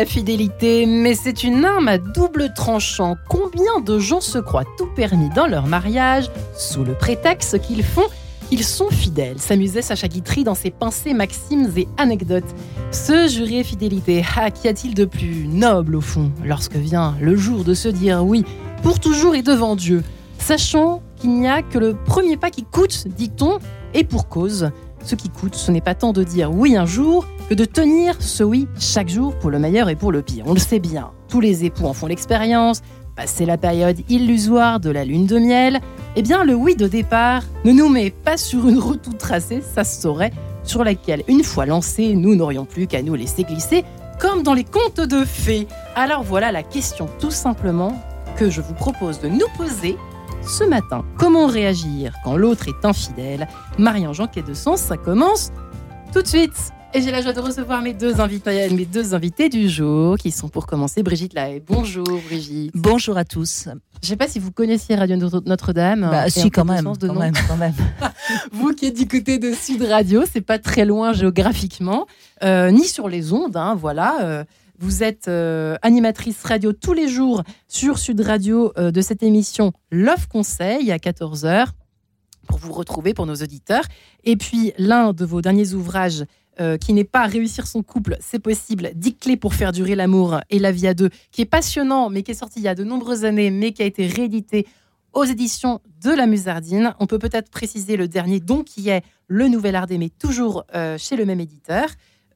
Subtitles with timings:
[0.00, 3.16] la fidélité, mais c'est une arme à double tranchant.
[3.28, 6.30] Combien de gens se croient tout permis dans leur mariage?
[6.56, 8.06] Sous le prétexte qu'ils font
[8.50, 12.52] ils sont fidèles, s'amusait Sacha Guitry dans ses pensées, maximes et anecdotes.
[12.92, 17.62] Ce juré fidélité, ah, qu'y a-t-il de plus noble au fond, lorsque vient le jour
[17.62, 18.46] de se dire oui,
[18.82, 20.02] pour toujours et devant Dieu,
[20.38, 23.58] sachant qu'il n'y a que le premier pas qui coûte, dit-on,
[23.92, 24.70] et pour cause.
[25.02, 28.20] Ce qui coûte, ce n'est pas tant de dire oui un jour que de tenir
[28.20, 30.44] ce oui chaque jour pour le meilleur et pour le pire.
[30.46, 32.82] On le sait bien, tous les époux en font l'expérience,
[33.16, 35.80] passer la période illusoire de la lune de miel,
[36.16, 39.62] eh bien le oui de départ ne nous met pas sur une route toute tracée,
[39.74, 43.84] ça se saurait, sur laquelle, une fois lancée, nous n'aurions plus qu'à nous laisser glisser,
[44.20, 45.66] comme dans les contes de fées.
[45.96, 48.00] Alors voilà la question tout simplement
[48.36, 49.96] que je vous propose de nous poser
[50.46, 51.04] ce matin.
[51.18, 53.48] Comment réagir quand l'autre est infidèle?
[53.78, 55.50] Marianne Quai de Sens, ça commence
[56.12, 56.72] tout de suite.
[56.92, 60.32] Et j'ai la joie de recevoir mes deux invités, mes deux invités du jour, qui
[60.32, 61.62] sont pour commencer Brigitte Lahaye.
[61.64, 62.72] Bonjour Brigitte.
[62.74, 63.68] Bonjour à tous.
[64.02, 66.08] Je ne sais pas si vous connaissiez Radio Notre-Dame.
[66.10, 67.74] Bah, si, quand même, quand même, quand même.
[68.50, 72.06] vous qui êtes du côté de Sud Radio, c'est pas très loin géographiquement,
[72.42, 74.22] euh, ni sur les ondes, hein, voilà.
[74.22, 74.44] Euh,
[74.80, 80.26] vous êtes euh, animatrice radio tous les jours sur Sud Radio de cette émission Love
[80.26, 81.68] Conseil à 14h
[82.48, 83.84] pour vous retrouver pour nos auditeurs.
[84.24, 86.24] Et puis l'un de vos derniers ouvrages
[86.60, 90.40] euh, qui n'est pas réussir son couple, c'est possible, 10 clés pour faire durer l'amour
[90.50, 92.74] et la vie à deux, qui est passionnant, mais qui est sorti il y a
[92.74, 94.66] de nombreuses années, mais qui a été réédité
[95.12, 96.94] aux éditions de la Musardine.
[97.00, 100.98] On peut peut-être préciser le dernier, donc qui est Le Nouvel Art d'aimer, toujours euh,
[100.98, 101.88] chez le même éditeur.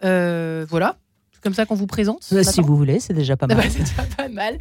[0.05, 0.97] Euh, voilà,
[1.45, 2.23] comme ça qu'on vous présente.
[2.23, 3.71] si vous voulez, c'est déjà pas mal.
[3.71, 4.59] c'est déjà pas mal.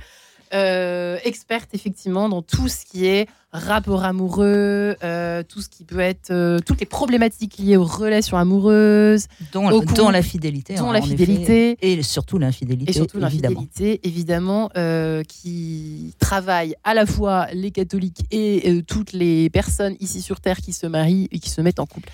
[0.54, 6.00] Euh, experte effectivement dans tout ce qui est rapport amoureux, euh, tout ce qui peut
[6.00, 9.68] être euh, toutes les problématiques liées aux relations amoureuses, dont,
[10.12, 14.70] la fidélité, dont la fidélité et surtout l'infidélité, et surtout l'infidélité évidemment,
[15.28, 20.72] qui travaille à la fois les catholiques et toutes les personnes ici sur terre qui
[20.72, 22.10] se marient et qui se mettent en couple.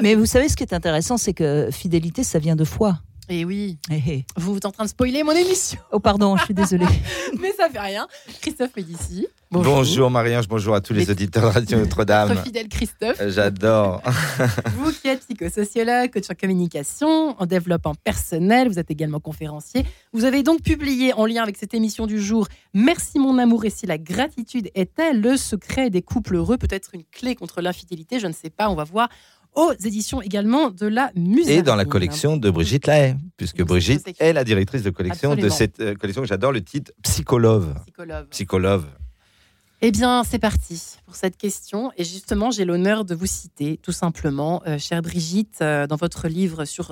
[0.00, 3.00] mais vous savez ce qui est intéressant, c'est que fidélité, ça vient de foi.
[3.30, 3.76] Et eh oui.
[3.90, 4.24] Eh, eh.
[4.36, 5.78] Vous êtes en train de spoiler mon émission.
[5.92, 6.86] Oh pardon, je suis désolée.
[7.38, 8.08] Mais ça fait rien.
[8.40, 9.26] Christophe Médici.
[9.50, 12.28] Bonjour, bonjour Marie-Ange, bonjour à tous les, auditeurs de Radio Notre-Dame.
[12.28, 13.20] Votre fidèle Christophe.
[13.20, 14.02] Euh, j'adore.
[14.76, 19.84] vous qui êtes psychosociologue, coach en communication, en développement personnel, vous êtes également conférencier.
[20.12, 23.70] Vous avez donc publié en lien avec cette émission du jour Merci mon amour et
[23.70, 26.58] si la gratitude est-elle le secret des couples heureux?
[26.58, 29.08] Peut-être une clé contre l'infidélité, je ne sais pas, on va voir
[29.54, 31.50] aux éditions également de la musique.
[31.50, 35.48] Et dans la collection de Brigitte Lahaye, puisque Brigitte est la directrice de collection de
[35.48, 37.74] cette euh, collection que j'adore, le titre Psycholove.
[38.30, 38.86] Psycholove.
[39.80, 41.92] Eh bien, c'est parti pour cette question.
[41.96, 46.28] Et justement, j'ai l'honneur de vous citer, tout simplement, euh, chère Brigitte, euh, dans votre
[46.28, 46.88] livre sur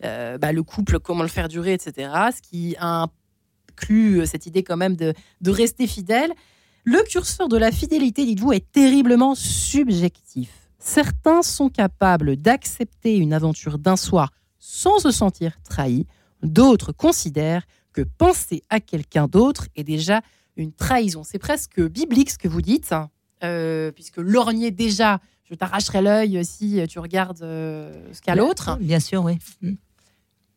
[0.00, 4.96] bah, le couple, comment le faire durer, etc., ce qui inclut cette idée quand même
[4.96, 6.32] de, de rester fidèle.
[6.84, 10.61] Le curseur de la fidélité, dites-vous, est terriblement subjectif.
[10.84, 16.08] Certains sont capables d'accepter une aventure d'un soir sans se sentir trahi.
[16.42, 17.62] D'autres considèrent
[17.92, 20.22] que penser à quelqu'un d'autre est déjà
[20.56, 21.22] une trahison.
[21.22, 23.10] C'est presque biblique ce que vous dites, hein.
[23.44, 28.76] euh, puisque lorgner déjà, je t'arracherai l'œil si tu regardes euh, ce qu'a l'autre.
[28.80, 29.38] Bien sûr, oui.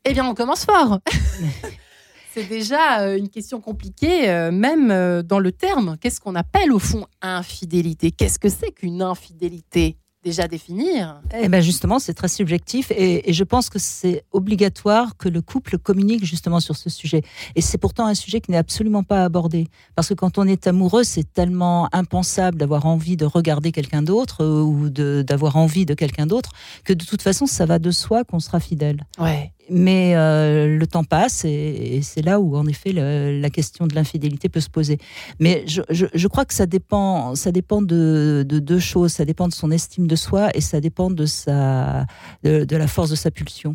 [0.05, 1.01] Eh bien, on commence fort.
[2.33, 5.97] C'est déjà euh, une question compliquée, même dans le terme.
[6.01, 8.11] Qu'est-ce qu'on appelle au fond infidélité?
[8.11, 9.97] Qu'est-ce que c'est qu'une infidélité?
[10.25, 15.29] Déjà définir Eh ben justement, c'est très subjectif et, je pense que c'est obligatoire que
[15.29, 17.21] le couple communique justement sur ce sujet.
[17.55, 19.67] Et c'est pourtant un sujet qui n'est absolument pas abordé.
[19.95, 24.43] Parce que quand on est amoureux, c'est tellement impensable d'avoir envie de regarder quelqu'un d'autre
[24.43, 26.51] euh, ou d'avoir envie de quelqu'un d'autre
[26.83, 29.05] que de toute façon, ça va de soi qu'on sera fidèle.
[29.19, 29.51] Ouais.
[29.69, 34.49] Mais euh, le temps passe et, c'est là où, en effet, la question de l'infidélité
[34.49, 34.97] peut se poser.
[35.39, 39.13] Mais je, je, crois que ça dépend, ça dépend de, de, deux choses.
[39.13, 42.05] Ça dépend de son estime de soi et ça dépend de, sa,
[42.43, 43.73] de, la force de sa pulsion.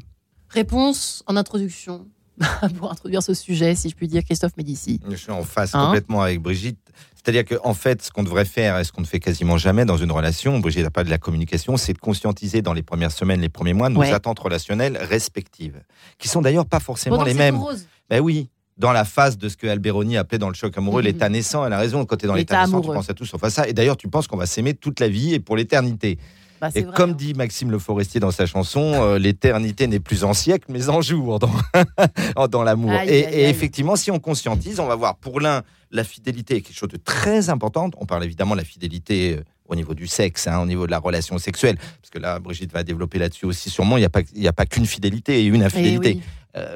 [0.48, 2.06] Réponse en introduction
[2.78, 5.00] pour introduire ce sujet, si je puis dire, Christophe Médici.
[5.08, 6.78] Je suis en face hein complètement avec Brigitte.
[7.22, 9.84] C'est-à-dire qu'en en fait, ce qu'on devrait faire et ce qu'on ne fait quasiment jamais
[9.84, 13.12] dans une relation, Brigitte n'a pas de la communication, c'est de conscientiser dans les premières
[13.12, 15.82] semaines, les premiers mois, nos attentes relationnelles respectives,
[16.18, 17.60] qui sont d'ailleurs pas forcément les mêmes.
[18.08, 21.08] Ben oui, dans la phase de ce que Alberoni appelait dans le choc amoureux mhm.
[21.08, 21.66] l'état naissant.
[21.66, 23.50] Elle a raison, quand tu es dans l'état naissant, tu penses à tout sauf à
[23.50, 23.68] ça.
[23.68, 26.18] Et d'ailleurs, tu penses qu'on va s'aimer toute la vie et pour l'éternité.
[26.60, 27.14] Bah, et comme hein.
[27.14, 31.00] dit Maxime Le Forestier dans sa chanson, euh, l'éternité n'est plus en siècle, mais en
[31.00, 31.50] jour dans,
[32.48, 32.92] dans l'amour.
[33.06, 36.90] Et, effectivement, si on conscientise, on va voir pour l'un, la fidélité est quelque chose
[36.90, 37.90] de très important.
[37.96, 40.90] On parle évidemment de la fidélité euh, au niveau du sexe, hein, au niveau de
[40.90, 44.10] la relation sexuelle, parce que là, Brigitte va développer là-dessus aussi sûrement, il n'y a
[44.10, 46.20] pas, a pas qu'une fidélité et une infidélité.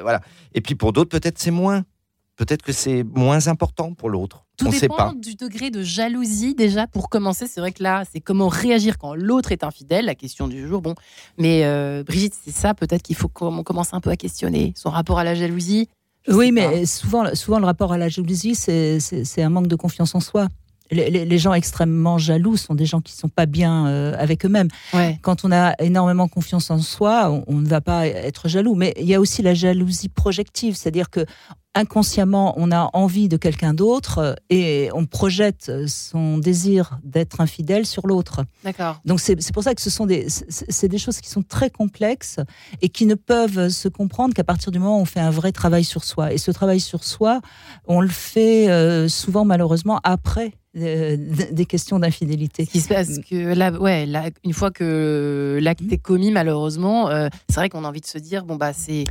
[0.01, 0.21] voilà.
[0.55, 1.85] Et puis pour d'autres, peut-être c'est moins.
[2.37, 4.45] Peut-être que c'est moins important pour l'autre.
[4.57, 5.13] Tout On dépend sait pas.
[5.17, 6.87] du degré de jalousie déjà.
[6.87, 10.49] Pour commencer, c'est vrai que là, c'est comment réagir quand l'autre est infidèle, la question
[10.49, 10.83] du jour.
[10.83, 10.95] Bon,
[11.39, 14.91] mais euh, Brigitte, c'est ça peut-être qu'il faut qu'on commence un peu à questionner son
[14.91, 15.89] rapport à la jalousie.
[16.27, 20.15] Je Oui, mais souvent, souvent le rapport à la jalousie, c'est un manque de confiance
[20.15, 20.49] en soi.
[20.91, 24.69] Les, gens extrêmement jaloux sont des gens qui sont pas bien euh, avec eux-mêmes.
[24.93, 25.19] Ouais.
[25.23, 28.75] Quand on a énormément confiance en soi, on, on ne va pas être jaloux.
[28.75, 31.25] Mais il y a aussi la jalousie projective, c'est-à-dire que
[31.75, 37.85] inconsciemment, on a envie de quelqu'un d'autre euh, et on projette son désir d'être infidèle
[37.85, 38.45] sur l'autre.
[38.63, 39.01] D'accord.
[39.05, 42.41] Donc c'est pour ça que ce sont des, c'est des choses qui sont très complexes
[42.81, 45.53] et qui ne peuvent se comprendre qu'à partir du moment où on fait un vrai
[45.53, 46.33] travail sur soi.
[46.33, 47.41] Et ce travail sur soi,
[47.87, 51.17] on le fait euh, souvent malheureusement après euh,
[51.53, 52.65] des questions d'infidélité.
[52.65, 57.09] Ce qui se passe que là, ouais, là, une fois que l'acte est commis, malheureusement,
[57.11, 59.05] euh, c'est vrai qu'on a envie de se dire bon bah c'est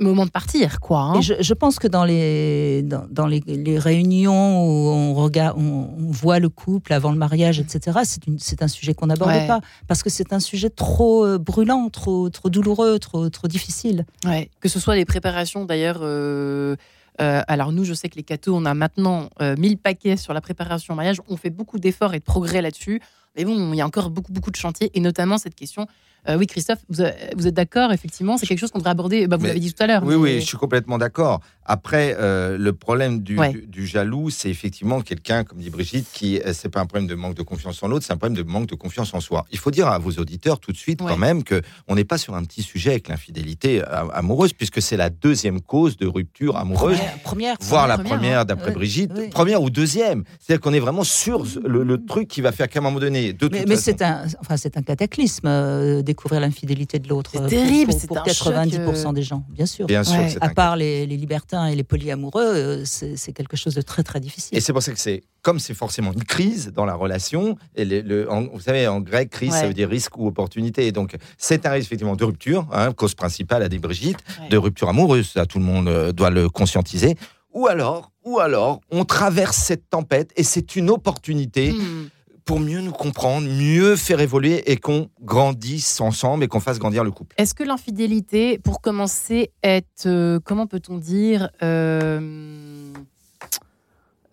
[0.00, 0.98] moment de partir, quoi.
[0.98, 1.14] hein.
[1.20, 5.56] Et je, je pense que dans les dans, dans les, les réunions où on regarde,
[5.56, 8.00] on, on voit le couple avant le mariage, etc.
[8.38, 9.46] C'est un sujet qu'on n'aborde Ouais.
[9.46, 14.04] pas parce que c'est un sujet trop euh, brûlant, trop trop douloureux, trop trop difficile.
[14.24, 16.00] Ouais, que ce soit les préparations d'ailleurs.
[16.02, 16.74] euh,
[17.20, 20.34] euh, alors nous, je sais que les cathos, on a maintenant euh, 1000 paquets sur
[20.34, 21.20] la préparation au mariage.
[21.28, 23.00] On fait beaucoup d'efforts et de progrès là-dessus.
[23.36, 25.86] Mais bon, il y a encore beaucoup, beaucoup de chantiers, et notamment cette question.
[26.26, 29.26] Euh, oui, Christophe, vous, euh, vous êtes d'accord, effectivement, c'est quelque chose qu'on devrait aborder.
[29.26, 30.02] Bah, vous l'avez dit tout à l'heure.
[30.04, 31.40] Oui, mais- oui, je suis complètement d'accord.
[31.66, 33.50] Après, euh, le problème du, Ouais.
[33.52, 37.06] du, du jaloux, c'est effectivement quelqu'un, comme dit Brigitte, qui euh, c'est pas un problème
[37.08, 39.44] de manque de confiance en l'autre, c'est un problème de manque de confiance en soi.
[39.50, 41.10] Il faut dire à vos auditeurs tout de suite Ouais.
[41.10, 44.80] quand même que on n'est pas sur un petit sujet avec l'infidélité euh, amoureuse, puisque
[44.80, 46.96] c'est la deuxième cause de rupture amoureuse.
[46.96, 48.44] Première, première, Voire la première, première, hein.
[48.46, 50.24] d'après Ouais, Brigitte, première ou deuxième.
[50.40, 53.23] C'est-à-dire qu'on est vraiment sur le, le truc qui va faire qu'à un moment donné,
[53.32, 57.08] de Mais, toute mais façon- c'est un, enfin, c'est un cataclysme, euh, découvrir l'infidélité de
[57.08, 57.30] l'autre.
[57.34, 59.86] C'est euh, terrible, pour, c'est pour un choc, 90% euh, des gens, bien sûr.
[59.86, 60.28] bien sûr, Ouais.
[60.30, 63.82] c'est À part les, les libertins et les polyamoureux, euh, c'est c'est quelque chose de
[63.82, 64.56] très très difficile.
[64.56, 67.84] Et c'est pour ça que c'est, comme c'est forcément une crise dans la relation, et
[67.84, 70.86] le, le- en- vous savez, en grec, crise, ça veut dire risque ou opportunité.
[70.86, 74.48] Et donc, c'est un risque effectivement de rupture, hein, cause principale à des Brigitte, Ouais.
[74.48, 77.16] de rupture amoureuse, ça tout le monde doit le conscientiser.
[77.52, 82.08] Ou alors, ou alors, on traverse cette tempête et c'est une opportunité Hmm.
[82.44, 87.04] Pour mieux nous comprendre, mieux faire évoluer et qu'on grandisse ensemble et qu'on fasse grandir
[87.04, 87.34] le couple.
[87.38, 92.92] Est-ce que l'infidélité, pour commencer, est, euh, comment peut-on dire, euh,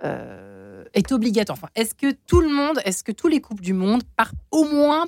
[0.03, 1.57] euh, est obligatoire?
[1.57, 4.65] Enfin, Est-ce que tout le monde, est-ce que tous les couples du monde, par, au
[4.65, 5.05] moins,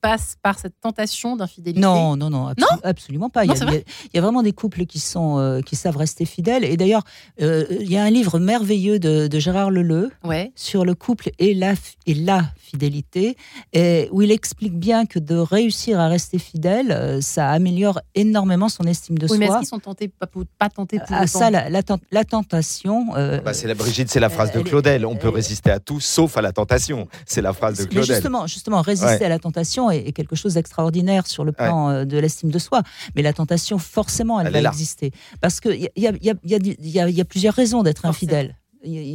[0.00, 3.44] passent par cette tentation d'infidélité Non, non, non, abso- absolument pas.
[3.44, 4.98] Il y, Non, a, c'est il y a- il y a vraiment des couples qui,
[4.98, 6.64] sont, euh, qui savent rester fidèles.
[6.64, 7.02] Et d'ailleurs,
[7.42, 10.52] euh, il y a un livre merveilleux de, de Gérard Leleu Ouais.
[10.54, 11.74] sur le couple et la,
[12.06, 13.36] et la fidélité,
[13.72, 18.68] et où il explique bien que de réussir à rester fidèle, euh, ça améliore énormément
[18.68, 19.58] son estime de Oui, mais est-ce soi.
[19.60, 21.82] qu'ils sont tentés, pas, pas tentés pour À autant ça, la, la
[22.12, 23.06] la tentation.
[23.16, 25.04] euh, Bah, c'est la Brigitte, c'est la phrase de Claudel.
[25.06, 27.08] On peut résister à tout sauf à la tentation.
[27.26, 28.14] C'est la phrase de Mais Claudel.
[28.16, 29.24] justement, justement, résister Ouais.
[29.24, 32.58] à la tentation est, est quelque chose d'extraordinaire sur le plan euh, de l'estime de
[32.58, 32.82] soi.
[33.14, 35.12] Mais la tentation, forcément, elle, Elle va exister.
[35.40, 38.56] Parce qu'il y y, a, y, y, plusieurs raisons d'être infidèle.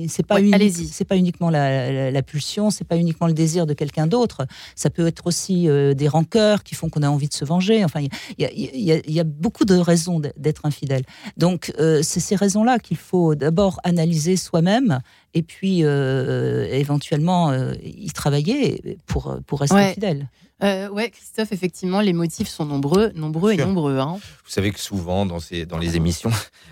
[0.08, 3.66] C'est pas, Ouais, c'est pas uniquement la, la, la pulsion, c'est pas uniquement le désir
[3.66, 4.46] de quelqu'un d'autre.
[4.76, 7.84] Ça peut être aussi euh, des rancœurs qui font qu'on a envie de se venger.
[7.84, 11.02] Enfin, il y a, y y y beaucoup de raisons d'être infidèle.
[11.38, 15.00] Donc, euh, c'est ces raisons-là qu'il faut d'abord analyser soi-même
[15.34, 19.94] et puis euh, éventuellement euh, y travailler pour, pour rester Ouais.
[19.94, 20.30] fidèle.
[20.64, 23.98] Euh, ouais, Christophe, effectivement, les motifs sont nombreux, nombreux et nombreux.
[24.00, 24.18] hein.
[24.46, 26.32] Vous savez que souvent, dans, ces, dans les émissions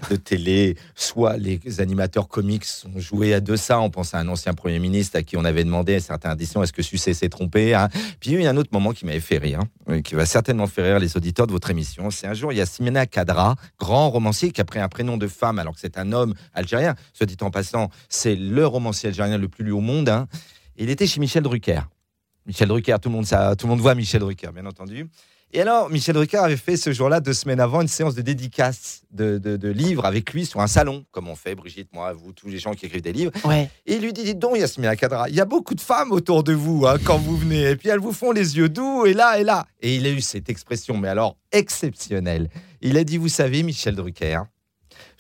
[0.10, 3.82] de télé, soit les animateurs comiques sont joués à de ça.
[3.82, 6.64] On pense à un ancien Premier ministre à qui on avait demandé à certaines éditions
[6.64, 7.90] est-ce que Sucé s'est trompé hein
[8.22, 10.26] Puis il y a eu un autre moment qui m'avait fait rire, hein, qui va
[10.26, 12.10] certainement faire rire les auditeurs de votre émission.
[12.10, 15.18] C'est un jour, il y a Simena Kadra, grand romancier, qui a pris un prénom
[15.18, 16.96] de femme alors que c'est un homme algérien.
[17.12, 20.10] Soit dit en passant, c'est le romancier algérien le plus lu au monde.
[20.78, 21.82] Il était chez Michel Drucker.
[22.46, 25.08] Michel Drucker, tout le monde, ça, tout le monde voit Michel Drucker, bien entendu.
[25.56, 29.04] Et alors, Michel Drucker avait fait ce jour-là, deux semaines avant, une séance de dédicace
[29.12, 32.34] de, de- de livres avec lui sur un salon, comme on fait, Brigitte, moi, vous,
[32.34, 33.32] tous les gens qui écrivent des livres.
[33.46, 33.70] Ouais.
[33.86, 36.44] Et il lui dit, dites donc, Yasmina Kadra, il y a beaucoup de femmes autour
[36.44, 39.14] de vous hein, quand vous venez, et puis elles vous font les yeux doux, et
[39.14, 39.68] là, et là.
[39.80, 42.50] Et il a eu cette expression, mais alors exceptionnelle.
[42.82, 44.40] Il a dit, vous savez, Michel Drucker,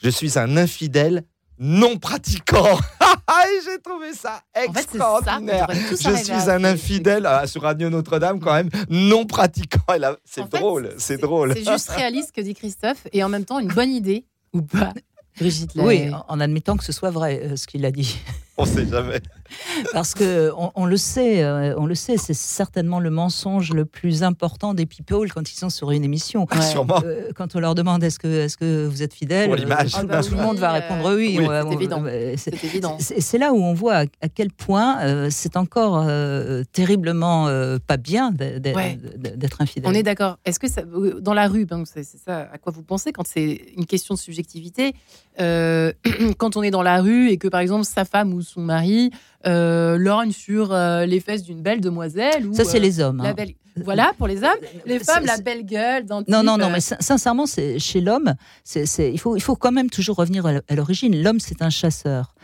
[0.01, 1.23] je suis un infidèle
[1.59, 2.77] non pratiquant.
[3.65, 5.05] j'ai trouvé ça En fait, c'est ça.
[5.05, 5.67] qu'on extraordinaire.
[5.91, 9.79] Je suis à un infidèle ah, sur Radio Notre-Dame quand même, non pratiquant.
[10.25, 11.53] C'est drôle, c'est drôle.
[11.55, 14.93] C'est juste réaliste que dit Christophe et en même temps une bonne idée ou pas.
[15.39, 18.17] Brigitte, Oui, en- en admettant que ce soit vrai, euh, ce qu'il a dit.
[18.57, 19.19] on sait jamais.
[19.91, 24.23] Parce que on, le sait, euh, on le sait, c'est certainement le mensonge le plus
[24.23, 26.47] important des people quand ils sont sur une émission.
[26.61, 27.01] Sûrement.
[27.03, 29.91] Euh, quand on leur demande est-ce que, est-ce que vous êtes fidèle, Pour l'image.
[29.91, 31.39] tout, le monde va répondre oui.
[32.37, 32.97] c'est évident.
[32.99, 36.05] C'est là où on voit à, quel point c'est encore
[36.71, 37.47] terriblement
[37.87, 39.89] pas bien d'être infidèle.
[39.89, 40.37] On est d'accord.
[40.45, 40.83] Est-ce que ça,
[41.21, 44.93] dans la rue, c'est ça à quoi vous pensez quand c'est une question de subjectivité
[46.37, 49.11] Quand on est dans la rue et que par exemple sa femme ou son mari
[49.45, 52.47] euh, lorgne sur euh, les fesses d'une belle demoiselle.
[52.47, 53.21] Ou, ça, c'est euh, les hommes.
[53.21, 53.35] Hein.
[53.83, 54.59] Voilà, pour les hommes.
[54.85, 56.05] Les femmes, la belle gueule.
[56.27, 58.35] Non, non, non, mais sincèrement, c'est chez l'homme,
[58.75, 61.21] il, faut, il faut quand même toujours revenir à l'origine.
[61.21, 62.35] L'homme, c'est un chasseur.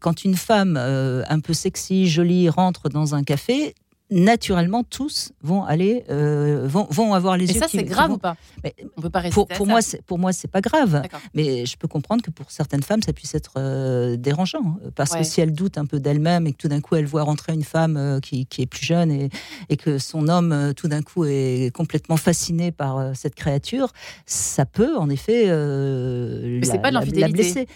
[0.00, 3.74] quand une femme un peu sexy, jolie, rentre dans un café,
[4.10, 7.60] naturellement tous vont aller euh, vont, vont, avoir les et yeux.
[7.60, 8.36] ça c'est grave ou pas?
[8.62, 11.02] Mais On peut pas rester pour, pour moi c'est pour moi c'est pas grave.
[11.34, 15.24] Mais je peux comprendre que pour certaines femmes ça puisse être euh, dérangeant parce que
[15.24, 17.64] si elles doutent un peu d'elles-mêmes et que tout d'un coup elles voient rentrer une
[17.64, 19.28] femme euh, qui, qui, est plus jeune et,
[19.68, 23.92] et que son homme tout d'un coup est complètement fasciné par cette créature,
[24.24, 27.66] ça peut en effet mais la, pas de la, blesser.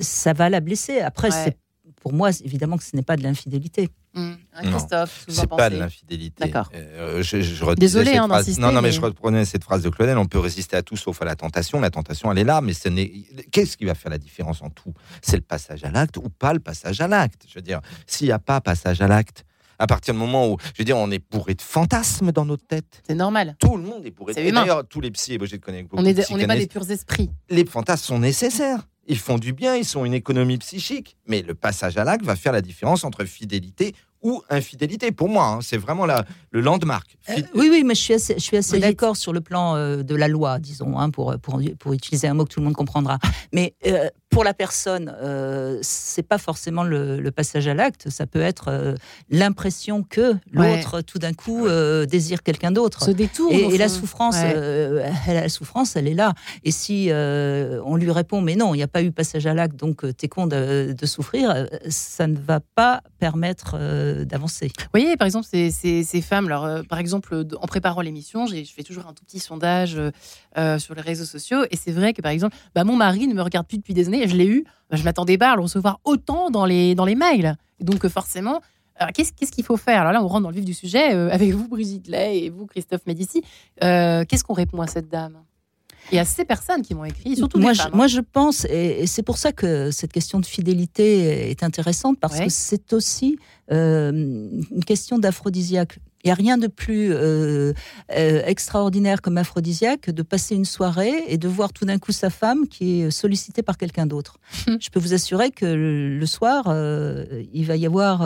[0.00, 1.00] Ça va la blesser.
[1.00, 1.56] Après c'est
[2.00, 3.90] pour moi évidemment que ce n'est pas de l'infidélité.
[4.18, 4.70] Mmh.
[4.70, 6.44] Christophe, c'est pas de l'infidélité.
[6.44, 6.70] D'accord.
[6.74, 8.26] Euh, je, je Désolé hein,
[8.58, 11.22] Non, non, mais, je reprenais cette phrase de Claudel on peut résister à tout sauf
[11.22, 11.80] à la tentation.
[11.80, 13.12] La tentation, elle est là, mais ce n'est.
[13.52, 14.92] Qu'est-ce qui va faire la différence en tout?
[15.22, 17.44] C'est le passage à l'acte ou pas le passage à l'acte?
[17.48, 19.44] Je veux dire, s'il n'y a pas passage à l'acte,
[19.78, 22.66] à partir du moment où, je veux dire, on est bourré de fantasmes dans notre
[22.66, 23.02] tête.
[23.06, 23.56] C'est normal.
[23.60, 26.46] Tout le monde est bourré de D'ailleurs, tous les psys, je connais beaucoup on n'est
[26.46, 27.30] pas des purs esprits.
[27.48, 31.16] Les fantasmes sont nécessaires ils font du bien, ils sont une économie psychique.
[31.26, 35.12] Mais le passage à l'acte va faire la différence entre fidélité ou infidélité.
[35.12, 35.58] Pour moi, hein.
[35.62, 37.18] c'est vraiment la, le landmark.
[37.30, 40.02] Euh, oui, oui, mais je suis assez, je suis assez d'accord sur le plan euh,
[40.02, 42.74] de la loi, disons, hein, pour, pour, pour, utiliser un mot que tout le monde
[42.74, 43.18] comprendra.
[43.52, 45.14] Mais euh, pour la personne,
[45.82, 48.94] c'est pas forcément le, passage à l'acte, ça peut être
[49.30, 51.66] l'impression que l'autre, tout d'un coup,
[52.06, 53.04] désire quelqu'un d'autre.
[53.04, 53.54] Se détourne.
[53.54, 56.34] Et, et la souffrance, elle, la souffrance, elle est là.
[56.62, 59.76] Et si on lui répond, mais non, il n'y a pas eu passage à l'acte,
[59.76, 63.76] donc tu es con de, de, souffrir, ça ne va pas permettre
[64.24, 64.68] d'avancer.
[64.78, 68.62] Vous voyez, par exemple, ces, ces, femmes, alors, euh, par exemple, en préparant l'émission, je
[68.64, 70.10] fais toujours un tout petit sondage euh,
[70.56, 73.34] euh, sur les réseaux sociaux, et c'est vrai que, par exemple, bah, mon mari ne
[73.34, 75.62] me regarde plus depuis des années, je l'ai eu, bah, je m'attendais pas à le
[75.62, 77.56] recevoir autant dans les, dans les mails.
[77.80, 78.60] donc, forcément,
[79.14, 80.00] qu'est-ce qu'il faut faire?
[80.00, 82.66] Alors là, on rentre dans le vif du sujet, avec vous, Brigitte Lay, et vous,
[82.66, 83.42] Christophe Médici.
[83.80, 85.38] qu'est-ce qu'on répond à cette dame?
[86.12, 87.90] Il y a ces personnes qui m'ont écrit, surtout moi, je, hein.
[87.92, 92.38] moi, je pense, et, c'est pour ça que cette question de fidélité est intéressante, parce
[92.38, 93.38] que c'est aussi
[93.70, 95.98] euh, une question d'aphrodisiaque.
[96.24, 97.72] Il n'y a rien de plus euh,
[98.12, 102.30] euh, extraordinaire comme aphrodisiaque de passer une soirée et de voir tout d'un coup sa
[102.30, 104.38] femme qui est sollicitée par quelqu'un d'autre.
[104.80, 106.64] Je peux vous assurer que le, soir,
[107.52, 108.20] il va y avoir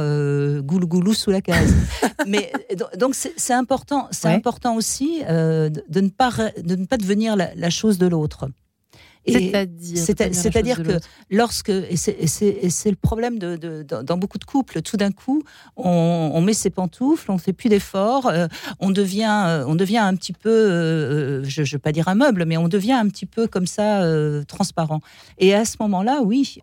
[0.62, 1.74] goulou goulou sous la case.
[2.26, 2.52] Mais
[2.98, 7.98] donc c'est important, c'est important aussi de, ne pas de ne pas devenir la chose
[7.98, 8.48] de l'autre.
[9.26, 10.98] C'est-à-dire que
[11.30, 15.42] lorsque, et c'est le problème de, dans beaucoup de couples, tout d'un coup,
[15.76, 18.46] on, met ses pantoufles, on fait plus d'efforts, euh,
[18.80, 22.14] on, devient, euh, on devient un petit peu, euh, je ne veux pas dire un
[22.14, 24.02] meuble, mais on devient un petit peu comme ça,
[24.46, 25.00] transparent.
[25.38, 26.58] Et à ce moment-là, oui,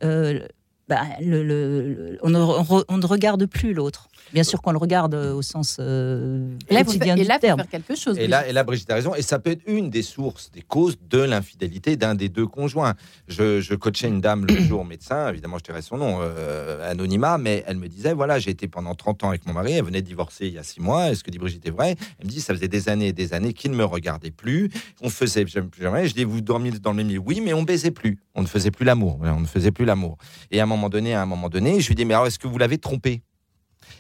[0.90, 4.10] bah, le, on, ne, regarde plus l'autre.
[4.34, 7.60] Bien sûr qu'on le regarde euh, au sens euh, quotidien du terme.
[7.60, 9.16] Faire quelque chose, et, là, et là, Brigitte a raison.
[9.16, 12.94] Et ça peut être une des sources, des causes de l'infidélité d'un des deux conjoints.
[13.28, 17.64] Je, coachais une dame le jour médecin, évidemment je dirais son nom, euh, anonymat, mais
[17.68, 20.08] elle me disait, voilà, j'ai été pendant 30 ans avec mon mari, elle venait de
[20.08, 21.96] divorcer il y a 6 mois, est-ce que dit Brigitte est vrai?
[22.20, 24.70] Elle me dit, ça faisait des années et des années qu'il ne me regardait plus,
[25.02, 25.46] on faisait
[25.80, 28.42] jamais, je dis, vous dormiez dans le même lit Oui, mais on baisait plus, on
[28.42, 30.18] ne faisait plus l'amour, on ne faisait plus l'amour.
[30.52, 32.40] Et à un moment donné, à un moment donné, je lui dis, mais alors est-ce
[32.40, 33.22] que vous l'avez trompé?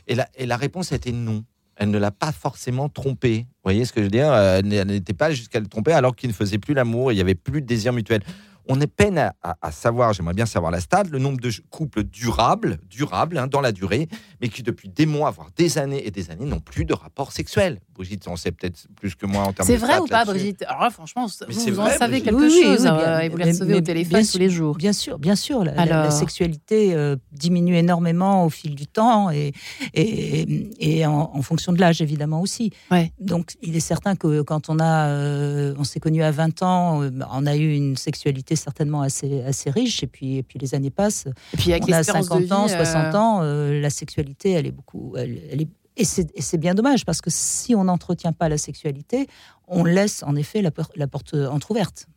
[0.08, 1.44] Et la, réponse a été non.
[1.76, 3.46] Elle ne l'a pas forcément trompé.
[3.48, 4.34] Vous voyez ce que je veux dire?
[4.34, 7.36] Elle n'était pas jusqu'à le tromper alors qu'il ne faisait plus l'amour, il n'y avait
[7.36, 8.22] plus de désir mutuel
[8.72, 12.78] on est peine à, savoir, j'aimerais bien savoir la stade, le nombre de couples durables,
[12.88, 14.08] durables hein, dans la durée,
[14.42, 17.32] mais qui depuis des mois, voire des années et des années, n'ont plus de rapport
[17.32, 17.80] sexuel.
[17.96, 20.64] Brigitte, on sait peut-être plus que moi en termes de C'est vrai ou pas, Brigitte
[20.68, 24.38] Alors franchement, vous, en savez quelque chose euh, et vous les recevez au téléphone tous
[24.38, 24.76] les jours.
[24.76, 25.64] Bien sûr, bien sûr.
[25.64, 29.54] La, sexualité euh, diminue énormément au fil du temps et,
[29.94, 32.72] et, en, fonction de l'âge, évidemment aussi.
[33.20, 37.02] Donc, il est certain que quand on a, euh, on s'est connu à 20 ans,
[37.32, 40.04] on a eu une sexualité certainement assez, assez riche.
[40.04, 41.28] Et puis, et puis les années passent.
[41.54, 44.72] Et puis avec on a 50 ans, 60 euh, ans, euh, la sexualité, elle est
[44.72, 45.16] beaucoup.
[45.18, 49.28] Elle, est, et c'est bien dommage parce que si on n'entretient pas la sexualité,
[49.68, 52.08] on laisse en effet la, la porte entrouverte.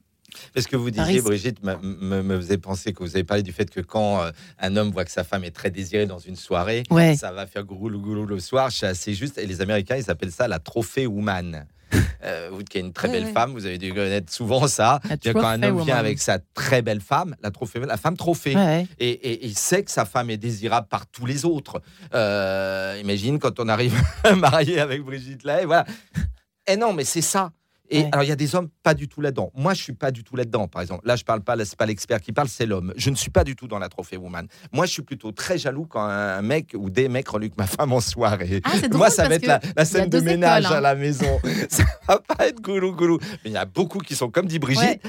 [0.54, 3.70] Parce que vous disiez, Brigitte, me, me, faisait penser que vous avez parlé du fait
[3.70, 6.82] que quand euh, un homme voit que sa femme est très désirée dans une soirée,
[7.16, 8.70] ça va faire goulou goulou le soir.
[8.72, 9.38] C'est juste.
[9.38, 11.66] Et les Américains, ils appellent ça la trophée woman.
[12.24, 15.00] Euh, vous qui êtes une très belle femme, vous avez dû connaître souvent ça.
[15.24, 18.54] Quand un homme vient avec sa très belle femme, la, trophée, la femme trophée,
[19.00, 21.82] et, il sait que sa femme est désirable par tous les autres.
[22.14, 24.00] Euh, imagine quand on arrive
[24.36, 25.84] marié avec Brigitte Lay, voilà.
[26.68, 27.50] Et eh non, mais c'est ça.
[27.92, 29.52] Et alors, il y a des hommes pas du tout là-dedans.
[29.54, 31.06] Moi, je suis pas du tout là-dedans, par exemple.
[31.06, 32.92] Là, je parle pas, c'est pas l'expert qui parle, c'est l'homme.
[32.96, 34.46] Je ne suis pas du tout dans la trophée woman.
[34.72, 37.92] Moi, je suis plutôt très jaloux quand un mec ou des mecs reluquent ma femme
[37.92, 38.62] en soirée.
[38.64, 40.80] Ah, Moi, ça va être la, scène de ménage à hein.
[40.80, 41.38] la maison.
[41.68, 43.18] ça va pas être goulou goulou.
[43.44, 45.00] Mais il y a beaucoup qui sont comme dit Brigitte.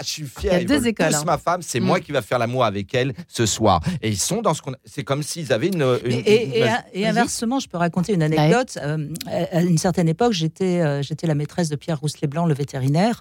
[0.00, 0.52] je suis fier.
[0.54, 1.14] Il y a deux écoles.
[1.14, 1.24] Hein.
[1.26, 2.02] ma femme, c'est moi mm.
[2.02, 3.80] qui va faire l'amour avec elle ce soir.
[4.02, 4.74] Et ils sont dans ce qu'on.
[4.84, 5.98] C'est comme s'ils avaient une.
[6.04, 8.78] et, inversement, je peux raconter une anecdote.
[8.82, 13.20] Euh, à une certaine époque, j'étais euh, j'étais la maîtresse de Pierre Rousselet-Blanc, le vétérinaire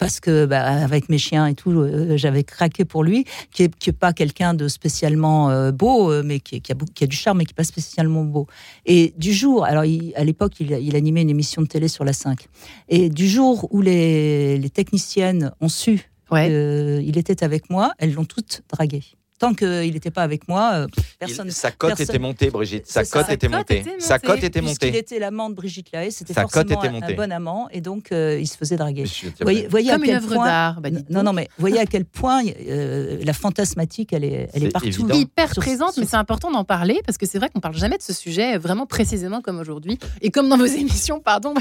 [0.00, 3.76] parce que bah, avec mes chiens et tout, euh, j'avais craqué pour lui, qui est,
[3.76, 7.16] qui est pas quelqu'un de spécialement euh, beau, euh, mais qui, a, qui, a, du
[7.16, 8.46] charme, mais qui est pas spécialement beau.
[8.86, 12.48] Et du jour, alors à l'époque, il, animait une émission de télé sur la 5,
[12.88, 18.24] et du jour où les, les techniciennes ont su qu'il était avec moi, elles l'ont
[18.24, 19.02] toutes dragué
[19.40, 20.86] tant qu'il n'était pas avec moi, euh,
[21.18, 21.50] personne.
[21.50, 22.86] sa cote était montée, Brigitte.
[22.86, 23.82] Sa cote était, montée.
[23.98, 24.88] Sa cote était montée.
[24.88, 28.38] Il était l'amant de Brigitte Lahaye, c'était forcément un, un, bon amant, et donc euh,
[28.38, 29.04] il se faisait draguer.
[29.40, 30.80] voyez, voyez Comme à quel une œuvre d'art.
[30.82, 34.68] Bah, non, non, mais voyez à quel point euh, la fantasmatique, elle est, elle est,
[34.68, 34.88] partout.
[34.88, 35.14] Évident.
[35.14, 38.02] Hyper présente, mais c'est important d'en parler parce que c'est vrai qu'on parle jamais de
[38.02, 41.54] ce sujet vraiment précisément comme aujourd'hui et comme dans vos émissions, pardon,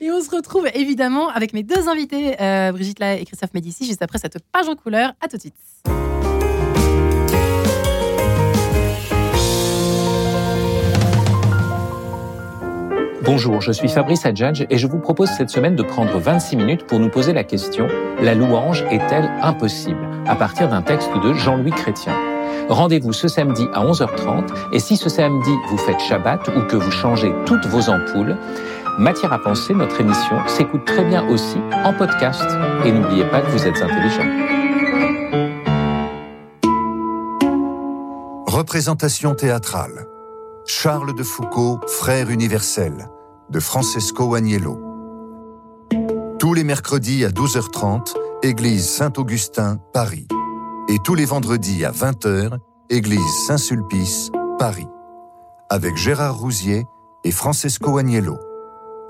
[0.00, 2.36] Et on se retrouve évidemment avec mes deux invités,
[2.72, 5.12] Brigitte Lahaye et Christophe Médici, juste après cette page en couleur.
[5.20, 6.05] À tout de suite.
[13.26, 16.86] Bonjour, je suis Fabrice Adjadj et je vous propose cette semaine de prendre 26 minutes
[16.86, 17.88] pour nous poser la question
[18.20, 19.98] La louange est-elle impossible?
[20.26, 22.14] À partir d'un texte de Jean-Louis Chrétien.
[22.68, 26.92] Rendez-vous ce samedi à 11h30 et si ce samedi vous faites Shabbat ou que vous
[26.92, 28.36] changez toutes vos ampoules,
[28.96, 32.46] Matière à penser, notre émission s'écoute très bien aussi en podcast.
[32.84, 34.24] Et n'oubliez pas que vous êtes intelligent.
[38.46, 40.06] Représentation théâtrale.
[40.64, 43.08] Charles de Foucault, frère universel
[43.50, 44.80] de Francesco Agnello.
[46.38, 50.26] Tous les mercredis à 12h30, église Saint-Augustin, Paris.
[50.88, 52.58] Et tous les vendredis à 20h,
[52.90, 54.88] église Saint-Sulpice, Paris.
[55.70, 56.84] Avec Gérard Rousier
[57.24, 58.38] et Francesco Agnello.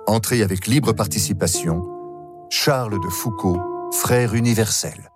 [0.07, 1.83] Entrée avec libre participation,
[2.49, 3.61] Charles de Foucault,
[3.93, 5.11] frère universel.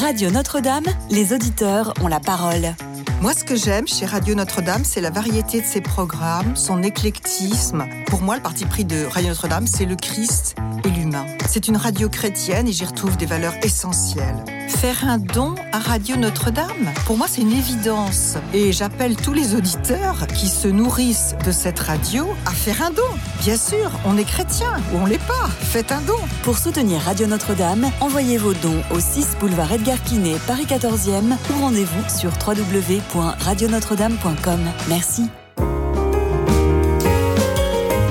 [0.00, 2.74] Radio Notre-Dame, les auditeurs ont la parole.
[3.20, 7.86] Moi, ce que j'aime chez Radio Notre-Dame, c'est la variété de ses programmes, son éclectisme.
[8.06, 11.26] Pour moi, le parti pris de Radio Notre-Dame, c'est le Christ et l'humain.
[11.46, 14.42] C'est une radio chrétienne et j'y retrouve des valeurs essentielles.
[14.70, 18.38] Faire un don à Radio Notre-Dame, pour moi, c'est une évidence.
[18.54, 23.02] Et j'appelle tous les auditeurs qui se nourrissent de cette radio à faire un don.
[23.40, 25.50] Bien sûr, on est chrétien ou on l'est pas.
[25.60, 26.16] Faites un don.
[26.44, 31.60] Pour soutenir Radio Notre-Dame, envoyez vos dons au 6 boulevard Edgar Quinet, Paris 14e ou
[31.60, 34.60] rendez-vous sur www.radionotre-dame.com.
[34.88, 35.28] Merci.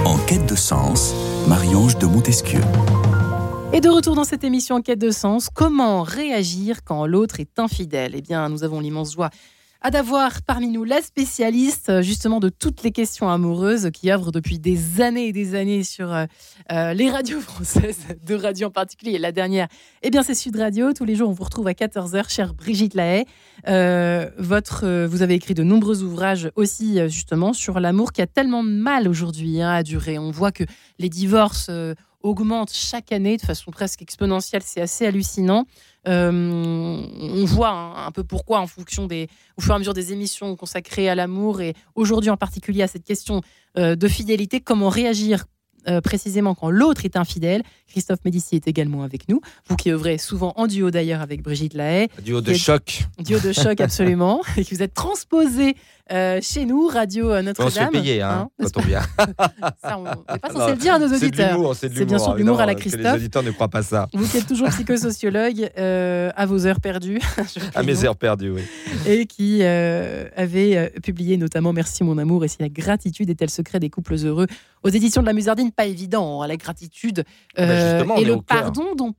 [0.05, 1.15] En quête de sens,
[1.47, 2.61] Marie-Ange de Montesquieu.
[3.71, 7.59] Et de retour dans cette émission en quête de sens, comment réagir quand l'autre est
[7.59, 8.13] infidèle?
[8.15, 9.29] Eh bien, nous avons l'immense joie
[9.81, 14.31] à d'avoir parmi nous la spécialiste euh, justement de toutes les questions amoureuses qui œuvre
[14.31, 16.25] depuis des années et des années sur euh,
[16.71, 19.17] euh, les radios françaises, de radio en particulier.
[19.17, 19.67] La dernière,
[20.01, 20.91] eh bien c'est Sud Radio.
[20.91, 23.25] Tous les jours, on vous retrouve à 14h, chère Brigitte Lahaye.
[24.37, 28.69] votre, vous avez écrit de nombreux ouvrages aussi justement sur l'amour qui a tellement de
[28.69, 30.17] mal aujourd'hui hein, à durer.
[30.17, 30.63] On voit que
[30.97, 31.69] les divorces
[32.21, 34.61] augmente chaque année de façon presque exponentielle.
[34.65, 35.65] C'est assez hallucinant.
[36.07, 39.27] Euh, on voit un, peu pourquoi en fonction des,
[39.57, 42.87] au fur et à mesure des émissions consacrées à l'amour et aujourd'hui en particulier à
[42.87, 43.41] cette question
[43.77, 45.45] euh, de fidélité, comment réagir
[45.87, 47.63] euh, précisément quand l'autre est infidèle.
[47.87, 49.39] Christophe Médici est également avec nous.
[49.67, 52.09] Vous qui œuvrez souvent en duo d'ailleurs avec Brigitte Lahaye.
[52.21, 53.05] Duo de choc.
[53.19, 54.41] Duo de choc, absolument.
[54.57, 55.75] et que vous êtes transposé
[56.11, 57.67] euh, chez nous, Radio euh, Notre-Dame.
[57.67, 59.01] On se fait payer, hein, hein quand on vient.
[59.83, 61.75] ça, on n'est pas censé le dire à nos auditeurs.
[61.75, 63.01] C'est bien sûr de l'humour à la Christophe.
[63.01, 64.07] Les auditeurs ne croient pas ça.
[64.13, 67.19] Vous qui êtes toujours psychosociologue, euh, à vos heures perdues.
[67.75, 68.61] à mes heures perdues, oui.
[69.05, 73.89] Et qui avait publié notamment Merci mon amour et si la gratitude est-elle secret des
[73.89, 74.47] couples heureux
[74.83, 75.71] aux éditions de la Musardine.
[75.71, 77.23] Pas évident, hein, la gratitude
[77.55, 79.13] ah bah et le pardon dont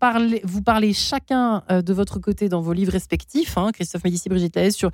[0.44, 4.74] vous parlez chacun de votre côté dans vos livres respectifs, hein, Christophe Médici, Brigitte Laès,
[4.74, 4.90] sur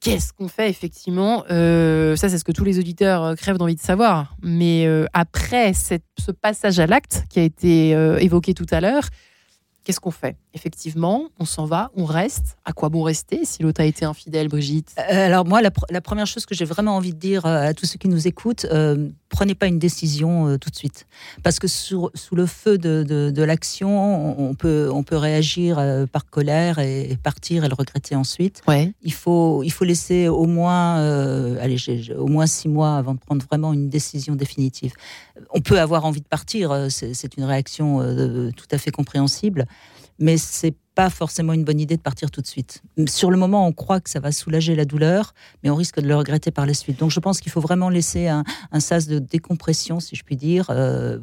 [0.00, 3.74] Qu'est-ce qu'on fait effectivement euh, Ça, c'est ce que tous les auditeurs euh, crèvent d'envie
[3.74, 4.34] de savoir.
[4.42, 9.04] Mais euh, après ce passage à l'acte qui a été évoqué tout à l'heure,
[9.84, 10.36] qu'est-ce qu'on fait?
[10.54, 12.56] Effectivement, on s'en va, on reste.
[12.64, 14.94] À quoi bon rester si l'autre a été infidèle, Brigitte?
[14.96, 18.08] Alors moi, la, première chose que j'ai vraiment envie de dire à tous ceux qui
[18.08, 18.66] nous écoutent,
[19.30, 21.06] prenez pas une décision euh, tout de suite.
[21.42, 26.04] Parce que sous, sous le feu de, de, l'action, on peut, on peut réagir euh,
[26.04, 28.60] par colère et, partir et le regretter ensuite.
[28.68, 28.92] Ouais.
[29.02, 31.78] Il, faut, il faut laisser au moins, euh, allez,
[32.18, 34.92] au moins six mois avant de prendre vraiment une décision définitive.
[35.54, 38.00] On peut avoir envie de partir, c'est une réaction
[38.54, 39.66] tout à fait compréhensible
[40.20, 42.82] mais c'est pas forcément une bonne idée de partir tout de suite.
[43.06, 45.32] Sur le moment, on croit que ça va soulager la douleur,
[45.62, 46.98] mais on risque de le regretter par la suite.
[46.98, 48.44] Donc je pense qu'il faut vraiment laisser un,
[48.80, 50.66] sas de décompression, si je puis dire.
[50.68, 51.18] Euh,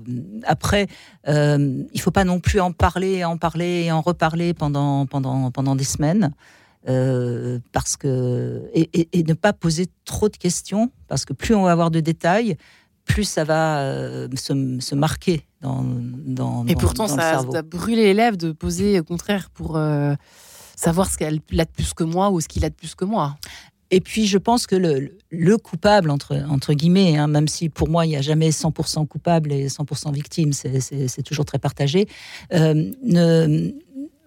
[0.46, 0.88] après,
[1.28, 5.52] euh, il faut pas non plus en parler, en parler et en reparler pendant, pendant,
[5.52, 6.34] pendant des semaines.
[6.90, 11.64] Euh, parce que et, et, ne pas poser trop de questions parce que plus on
[11.64, 12.58] va avoir de détails,
[13.08, 18.38] plus ça va euh, se, marquer dans, dans Et pourtant, ça, a brûlé les lèvres
[18.38, 20.14] de poser au contraire pour euh,
[20.76, 23.06] savoir ce qu'elle a de plus que moi ou ce qu'il a de plus que
[23.06, 23.38] moi.
[23.90, 27.88] Et puis, je pense que le, le coupable, entre, entre guillemets, hein, même si pour
[27.88, 32.08] moi, il n'y a jamais 100% coupable et 100% victime, c'est toujours très partagé,
[32.54, 33.72] euh, ne,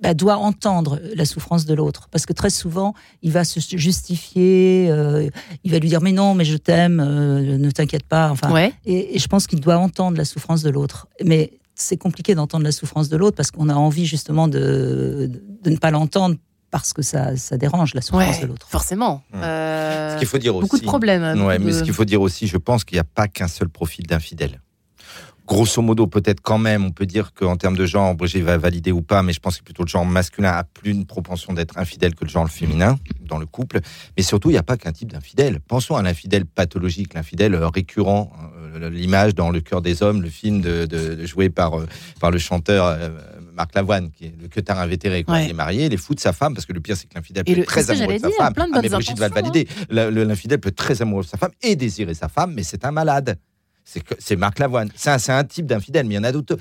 [0.00, 2.08] bah, doit entendre la souffrance de l'autre.
[2.10, 5.28] Parce que très souvent, il va se justifier, euh,
[5.64, 8.30] il va lui dire mais non, mais je t'aime, euh, ne t'inquiète pas.
[8.30, 11.06] Enfin, et, je pense qu'il doit entendre la souffrance de l'autre.
[11.24, 15.30] Mais c'est compliqué d'entendre la souffrance de l'autre parce qu'on a envie justement de,
[15.62, 16.36] de, ne pas l'entendre
[16.70, 18.66] parce que ça, ça dérange la souffrance de l'autre.
[18.70, 19.22] Forcément.
[19.34, 21.42] Euh, ce qu'il faut dire beaucoup de problèmes.
[21.44, 23.68] Ouais, mais ce qu'il faut dire aussi, je pense qu'il n'y a pas qu'un seul
[23.68, 24.60] profil d'infidèle
[25.50, 28.92] grosso modo, peut-être quand même, on peut dire qu'en termes de genre, Brigitte va valider
[28.92, 31.76] ou pas, mais je pense que plutôt le genre masculin a plus une propension d'être
[31.76, 33.80] infidèle que le genre féminin dans le couple.
[34.16, 35.58] Mais surtout, il n'y a pas qu'un type d'infidèle.
[35.58, 38.30] Pensons à l'infidèle pathologique, l'infidèle récurrent.
[38.76, 41.86] Euh, l'image dans Le cœur des hommes, le film de, joué par, euh,
[42.20, 43.08] par le chanteur euh,
[43.52, 45.24] Marc Lavoine, qui est le queutard invétéré.
[45.24, 47.08] Quand Il est marié, il est fou de sa femme, parce que le pire, c'est
[47.08, 48.54] que l'infidèle peut être très amoureux de sa femme.
[48.56, 49.66] Ah, mais Brigitte va le valider.
[49.90, 50.10] Hein.
[50.12, 52.92] L'infidèle peut être très amoureux de sa femme et désirer sa femme, mais c'est un
[52.92, 53.36] malade
[54.18, 54.88] c'est Marc Lavoine.
[54.94, 56.56] C'est un, type d'infidèle, mais il y en a d'autres.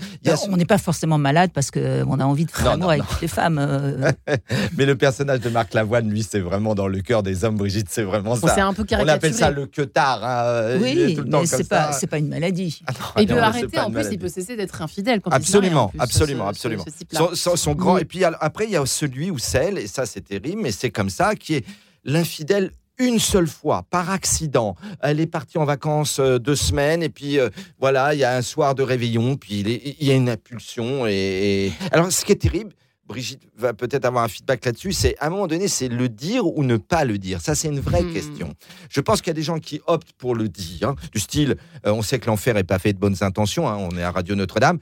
[0.50, 3.58] On n'est pas forcément malade parce qu'on a envie de faire amour avec les femmes.
[3.60, 4.12] Euh.
[4.78, 7.88] mais le personnage de Marc Lavoine, lui, c'est vraiment dans le cœur des hommes, Brigitte,
[7.90, 8.66] c'est vraiment ça.
[8.66, 10.24] un peu On appelle ça le queutard.
[10.24, 10.78] Hein.
[10.82, 12.82] Oui, mais c'est pas, pas une maladie.
[12.88, 15.22] Ah il peut arrêter, en plus, il peut cesser d'être infidèle.
[15.22, 16.86] Quand absolument, il absolument, absolument.
[17.34, 17.98] son, grand.
[17.98, 20.90] Et puis après, il y a celui ou celle, et ça, c'est terrible, mais c'est
[20.90, 21.66] comme ça, qui est
[22.06, 24.76] l'infidèle une seule fois, par accident.
[25.02, 28.36] Elle est partie en vacances euh, deux semaines, et puis euh, voilà, il y a
[28.36, 31.08] un soir de réveillon, puis il, y a une impulsion.
[31.08, 32.74] Et, Alors, ce qui est terrible,
[33.08, 36.46] Brigitte va peut-être avoir un feedback là-dessus, c'est à un moment donné, c'est le dire
[36.46, 37.42] ou ne pas le dire?
[37.42, 38.14] Ça, c'est une vraie hmm.
[38.14, 38.54] question.
[38.90, 41.56] Je pense qu'il y a des gens qui optent pour le dire, hein, du style,
[41.88, 44.12] euh, on sait que l'enfer n'est pas fait de bonnes intentions, hein, on est à
[44.12, 44.78] Radio Notre-Dame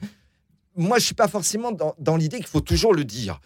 [0.80, 3.40] moi, je suis pas forcément dans, l'idée qu'il faut toujours le dire.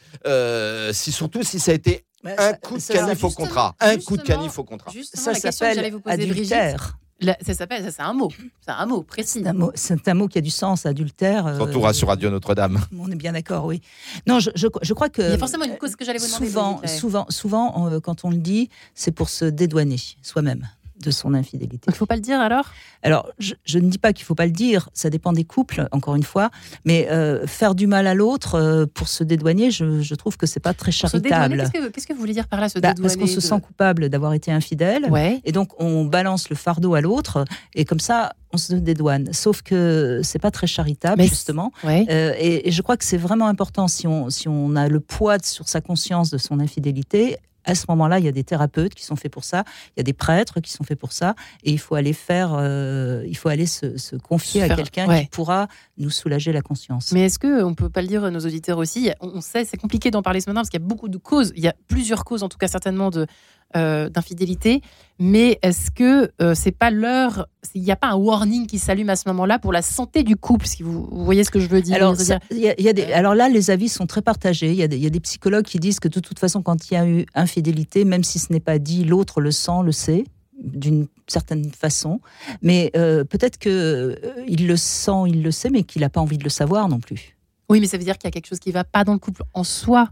[0.93, 3.75] si surtout si ça a été un coup de canif au contrat.
[3.81, 4.93] Un coup de canif au contrat.
[5.15, 6.99] Ça s'appelle adultère.
[7.41, 8.31] ça s'appelle, c'est un mot,
[8.61, 9.45] c'est un mot précis.
[9.75, 11.47] C'est un, mot qui a du sens, adultère.
[11.47, 12.81] Euh, Surtout sur Radio Notre-Dame.
[12.99, 13.81] On est bien d'accord, oui.
[14.27, 15.23] Non, je, je, crois que.
[15.23, 16.47] Il y a forcément une cause que j'allais vous demander.
[16.47, 20.69] Souvent, souvent, souvent, quand on le dit, c'est pour se dédouaner soi-même
[21.03, 21.85] de son infidélité.
[21.89, 22.67] Il ne faut pas le dire alors?
[23.03, 25.89] Alors, je, ne dis pas qu'il ne faut pas le dire, ça dépend des couples,
[25.93, 26.51] encore une fois,
[26.85, 30.61] mais euh, faire du mal à l'autre euh, pour se dédouaner, je, trouve que c'est
[30.61, 31.69] pas très charitable.
[31.93, 34.33] Qu'est-ce que, vous voulez dire par là, se bah, Parce qu'on se sent coupable d'avoir
[34.33, 35.11] été infidèle,
[35.45, 39.33] et donc on balance le fardeau à l'autre, et comme ça, on se dédouane.
[39.33, 41.73] Sauf que c'est pas très charitable, justement.
[41.85, 45.01] Euh, et, et, je crois que c'est vraiment important si on, si on a le
[45.01, 48.95] poids sur sa conscience de son infidélité, à ce moment-là, il y a des thérapeutes
[48.95, 51.35] qui sont faits pour ça, il y a des prêtres qui sont faits pour ça,
[51.65, 55.69] et il faut aller faire, euh, il faut aller se, confier à quelqu'un qui pourra
[55.99, 57.13] nous soulager la conscience.
[57.13, 59.77] Mais est-ce que on peut pas le dire à nos auditeurs aussi On sait, c'est
[59.77, 61.53] compliqué d'en parler ce matin parce qu'il y a beaucoup de causes.
[61.57, 63.27] Il y a plusieurs causes, en tout cas certainement de
[63.77, 64.83] euh, d'infidélité.
[65.19, 69.11] Mais est-ce que euh, c'est pas l'heure Il n'y a pas un warning qui s'allume
[69.11, 71.81] à ce moment-là pour la santé du couple Si vous, voyez ce que je veux
[71.81, 72.17] dire alors,
[72.51, 74.71] y a, des, alors là, les avis sont très partagés.
[74.71, 76.91] Il y, a des, y a des psychologues qui disent que de toute façon, quand
[76.91, 79.93] il y a eu infidélité, même si ce n'est pas dit, l'autre le sent, le
[79.93, 80.25] sait
[80.63, 82.21] d'une certaine façon,
[82.61, 86.39] mais euh, peut-être que il le sent, il le sait, mais qu'il n'a pas envie
[86.39, 87.37] de le savoir non plus.
[87.69, 89.13] Oui, mais ça veut dire qu'il y a quelque chose qui ne va pas dans
[89.13, 90.11] le couple en soi.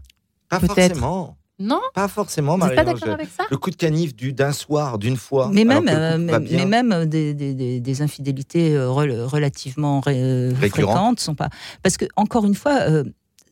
[0.49, 1.37] Pas forcément.
[1.61, 2.75] Non Pas forcément, Marie.
[2.75, 5.49] pas d'accord avec ça Le coup de canif d'un soir, d'une fois.
[5.53, 11.49] Mais même, euh, mais, même des, des, des, infidélités euh, relativement euh, fréquentes sont pas.
[11.83, 12.79] Parce que, encore une fois,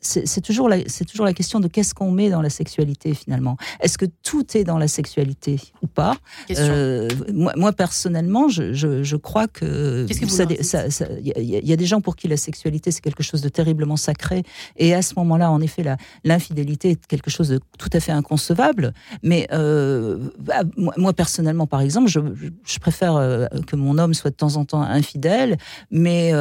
[0.01, 3.57] c'est toujours, la, toujours la question de qu'est-ce qu'on met dans la sexualité finalement.
[3.81, 6.15] Est-ce que tout est dans la sexualité ou pas?
[6.51, 12.37] Euh, moi, personnellement, je, je, crois que il y, a des gens pour qui la
[12.37, 14.43] sexualité c'est quelque chose de terriblement sacré.
[14.77, 15.83] Et à ce moment-là, en effet,
[16.23, 18.93] l'infidélité est quelque chose de tout à fait inconcevable.
[19.21, 22.19] Mais euh, bah, moi, personnellement, par exemple, je,
[22.63, 25.57] je, préfère euh, que mon homme soit de temps en temps infidèle,
[25.91, 26.31] mais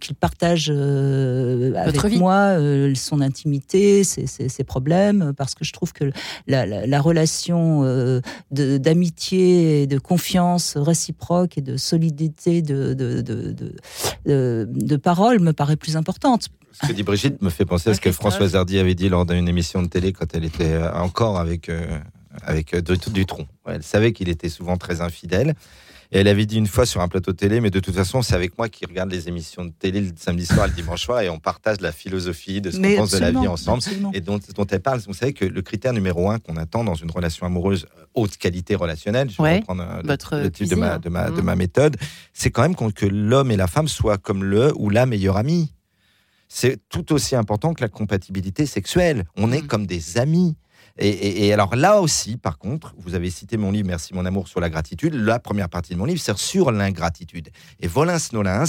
[0.00, 2.56] qu'il partage avec moi
[2.96, 6.10] son intimité, ses, problèmes, parce que je trouve que
[6.46, 13.20] la, relation euh, d'amitié et de confiance réciproque et de solidité de, de,
[14.24, 16.48] de, parole me paraît plus importante.
[16.72, 19.24] Ce que dit Brigitte me fait penser à ce que Françoise Hardy avait dit lors
[19.24, 21.98] d'une émission de télé quand elle était euh, encore avec, euh,
[22.42, 23.46] avec Dutron.
[23.66, 25.54] Elle savait qu'il était souvent très infidèle.
[26.12, 28.34] Et elle avait dit une fois sur un plateau télé, mais de toute façon, c'est
[28.34, 31.28] avec moi qui regarde les émissions de télé le samedi soir, le dimanche soir, et
[31.28, 34.66] on partage la philosophie de ce qu'on pense de la vie ensemble et dont, dont,
[34.66, 35.00] elle parle.
[35.06, 38.74] Vous savez que le critère numéro un qu'on attend dans une relation amoureuse haute qualité
[38.74, 41.58] relationnelle, je vais reprendre euh, le, type de ma, de, ma, de ma mmh.
[41.58, 41.96] méthode,
[42.32, 45.72] c'est quand même que l'homme et la femme soient comme le ou la meilleure amie.
[46.48, 49.24] C'est tout aussi important que la compatibilité sexuelle.
[49.36, 49.66] On est mmh.
[49.66, 50.56] comme des amis.
[50.98, 54.60] Et, alors là aussi, par contre, vous avez cité mon livre Merci mon amour sur
[54.60, 55.14] la gratitude.
[55.14, 57.50] La première partie de mon livre, c'est sur l'ingratitude.
[57.80, 58.64] Et Volins Nolins,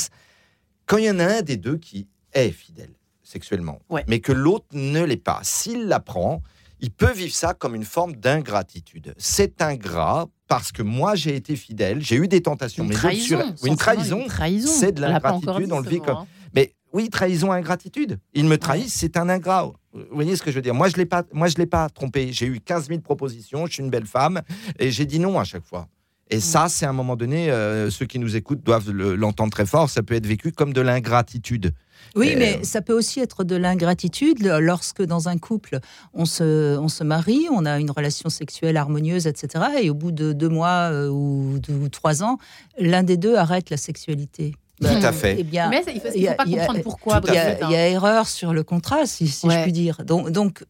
[0.86, 2.92] quand il y en a un des deux qui est fidèle
[3.24, 6.42] sexuellement, mais que l'autre ne l'est pas, s'il l'apprend,
[6.80, 9.14] il peut vivre ça comme une forme d'ingratitude.
[9.18, 12.84] C'est ingrat parce que moi j'ai été fidèle, j'ai eu des tentations.
[12.84, 14.26] Une trahison, une trahison,
[14.68, 16.26] c'est de l'ingratitude, on le vit comme.
[16.54, 18.20] Mais oui, trahison, ingratitude.
[18.34, 19.72] Il me trahit, c'est un ingrat.
[20.10, 20.74] Vous voyez ce que je veux dire?
[20.74, 22.32] Moi, je l'ai pas, moi, je l'ai pas trompé.
[22.32, 23.66] J'ai eu 15 000 propositions.
[23.66, 24.42] Je suis une belle femme
[24.80, 25.88] et j'ai dit non à chaque fois.
[26.30, 29.66] Et ça, c'est à un moment donné, euh, ceux qui nous écoutent doivent l'entendre très
[29.66, 29.90] fort.
[29.90, 31.74] Ça peut être vécu comme de l'ingratitude.
[32.16, 35.80] Oui, mais ça peut aussi être de l'ingratitude lorsque dans un couple,
[36.14, 39.66] on se, on se marie, on a une relation sexuelle harmonieuse, etc.
[39.82, 41.60] Et au bout de deux mois euh, ou
[41.92, 42.38] trois ans,
[42.78, 44.54] l'un des deux arrête la sexualité.
[44.82, 45.38] Tout à fait.
[45.40, 47.22] Eh bien, mais il ne faut, pas comprendre pourquoi.
[47.28, 50.04] Il y, a, erreur sur le contrat, si, je puis dire.
[50.06, 50.64] Donc, donc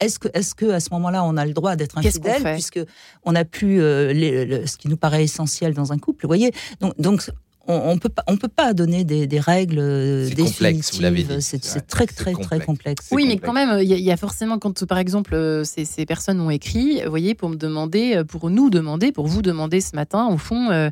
[0.00, 2.80] est-ce que, est-ce que à ce moment-là, on a le droit d'être infidèle puisque
[3.24, 6.94] on n'a plus euh, ce qui nous paraît essentiel dans un couple, vous voyez Donc,
[6.98, 7.22] donc
[7.66, 11.40] on, ne peut pas, on peut pas donner des, règles euh, définitives.
[11.40, 13.08] C'est très très très complexe.
[13.10, 16.40] Oui, mais quand même, il y, a forcément quand par exemple euh, ces, ces, personnes
[16.40, 20.26] ont écrit, vous voyez, pour me demander, pour nous demander, pour vous demander ce matin,
[20.26, 20.90] au fond, euh,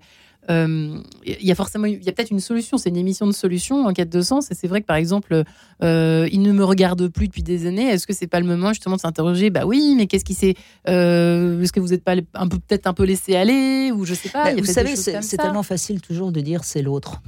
[0.49, 2.79] il y a forcément, il y a peut-être une solution.
[2.79, 4.51] C'est une émission de solution en quête de sens.
[4.51, 5.45] Et c'est vrai que par exemple,
[5.83, 7.89] euh, il ne me regarde plus depuis des années.
[7.89, 10.55] Est-ce que c'est pas le moment justement de s'interroger Bah oui, mais qu'est-ce qui s'est
[10.89, 14.15] euh, Est-ce que vous n'êtes pas un peu peut-être un peu laissé aller ou je
[14.15, 14.53] sais pas.
[14.53, 17.23] Bah, vous savez, c'est tellement facile toujours de dire c'est l'autre.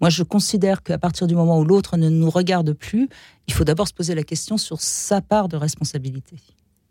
[0.00, 3.08] Moi, je considère qu'à partir du moment où l'autre ne nous regarde plus,
[3.46, 6.36] il faut d'abord se poser la question sur sa part de responsabilité.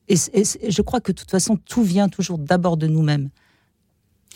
[0.07, 3.29] et je crois que de toute façon, tout vient toujours d'abord de nous-mêmes.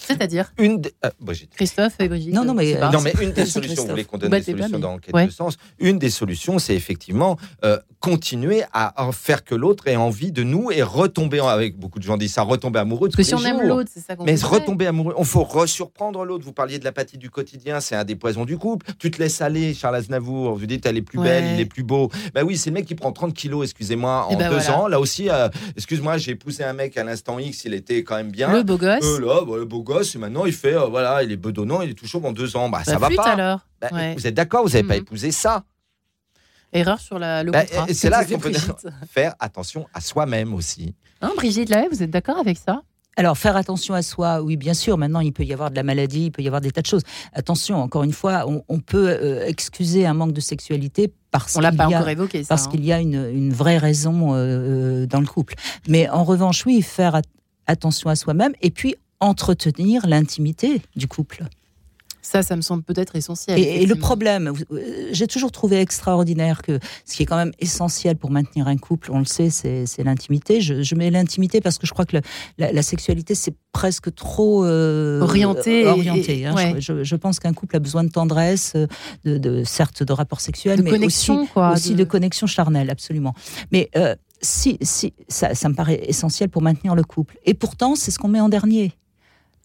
[0.08, 1.10] C'est-à-dire une euh,
[1.56, 2.34] Christophe et Brigitte.
[2.34, 4.98] Non, non, mais, non, mais une des solutions, vous voulez qu'on donne des solutions dans
[4.98, 10.32] quel sens Une des solutions, c'est effectivement euh, continuer à, faire que l'autre ait envie
[10.32, 13.10] de nous et retomber, avec beaucoup de gens disent ça, retomber amoureux.
[13.10, 16.26] Parce que si on aime l'autre, c'est ça qu'on Mais retomber amoureux, on faut resurprendre
[16.26, 16.44] l'autre.
[16.44, 18.88] Vous parliez de l'apathie du quotidien, c'est un des poisons du couple.
[18.98, 21.84] Tu te laisses aller, Charles Aznavour, vous dites elle est plus belle, il est plus
[21.84, 22.10] beau.
[22.34, 24.88] Ben oui, c'est le mec qui prend 30 kilos, excusez-moi, en eh ben deux ans.
[24.88, 28.32] Là aussi, euh, excuse-moi, j'ai poussé un mec à l'instant X, il était quand même
[28.32, 28.52] bien.
[28.52, 29.20] Le beau gosse.
[29.20, 31.94] là, le beau gosse, et maintenant il fait, euh, voilà, il est bedonnant, il est
[31.94, 32.70] tout chaud en deux ans.
[32.70, 33.34] Bah, ça, va pas.
[33.34, 33.60] alors.
[33.80, 35.02] Bah, vous êtes d'accord, vous n'avez pas mhm.
[35.02, 35.64] épousé ça.
[36.74, 37.88] Erreur sur la, le bah, contrat.
[37.94, 38.52] c'est là qu'on peut
[39.10, 40.96] faire attention à soi-même aussi.
[41.22, 42.82] Hein, Brigitte là, vous êtes d'accord avec ça?
[43.18, 44.98] Alors, faire attention à soi, oui, bien sûr.
[44.98, 46.88] Maintenant, il peut y avoir de la maladie, il peut y avoir des tas de
[46.88, 47.04] choses.
[47.34, 51.66] Attention, encore une fois, on, peut euh, excuser un manque de sexualité parce qu'il y,
[51.66, 52.70] a, parce hein.
[52.70, 55.56] qu'il y a une, une vraie raison euh, dans le couple.
[55.88, 57.22] Mais en revanche, oui, faire
[57.68, 61.46] attention à soi-même et puis entretenir l'intimité du couple.
[62.22, 63.60] Ça, ça me semble peut-être essentiel.
[63.60, 68.16] Et, le problème, euh, j'ai toujours trouvé extraordinaire que ce qui est quand même essentiel
[68.16, 70.62] pour maintenir un couple, on le sait, c'est l'intimité.
[70.62, 72.18] Je, mets l'intimité parce que je crois que
[72.60, 75.88] la, sexualité, c'est presque trop euh, orienté.
[75.88, 76.56] orienté hein.
[76.78, 78.76] je, pense qu'un couple a besoin de tendresse,
[79.26, 82.04] de, certes de rapports sexuels, mais connexion, aussi, aussi de...
[82.04, 83.34] connexion charnelle, absolument.
[83.72, 87.38] Mais euh, si, si ça, ça me paraît essentiel pour maintenir le couple.
[87.46, 88.94] Et pourtant, c'est ce qu'on met en dernier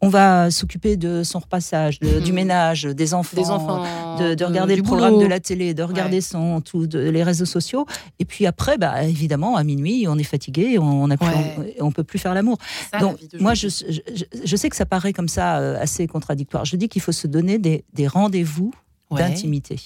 [0.02, 2.32] on va s'occuper de son repassage, du mhm.
[2.32, 3.82] ménage, des enfants, des enfants
[4.18, 7.86] de, regarder le programme de la télé, de regarder son, tout, les réseaux sociaux.
[8.18, 11.16] Et puis après, bah, évidemment, à minuit, on est fatigué, on ne
[11.80, 12.58] on, peut plus faire l'amour.
[13.00, 16.64] Donc, moi, je, je, sais que ça paraît comme ça euh, assez contradictoire.
[16.64, 18.72] Je dis qu'il faut se donner des, rendez-vous
[19.10, 19.80] d'intimité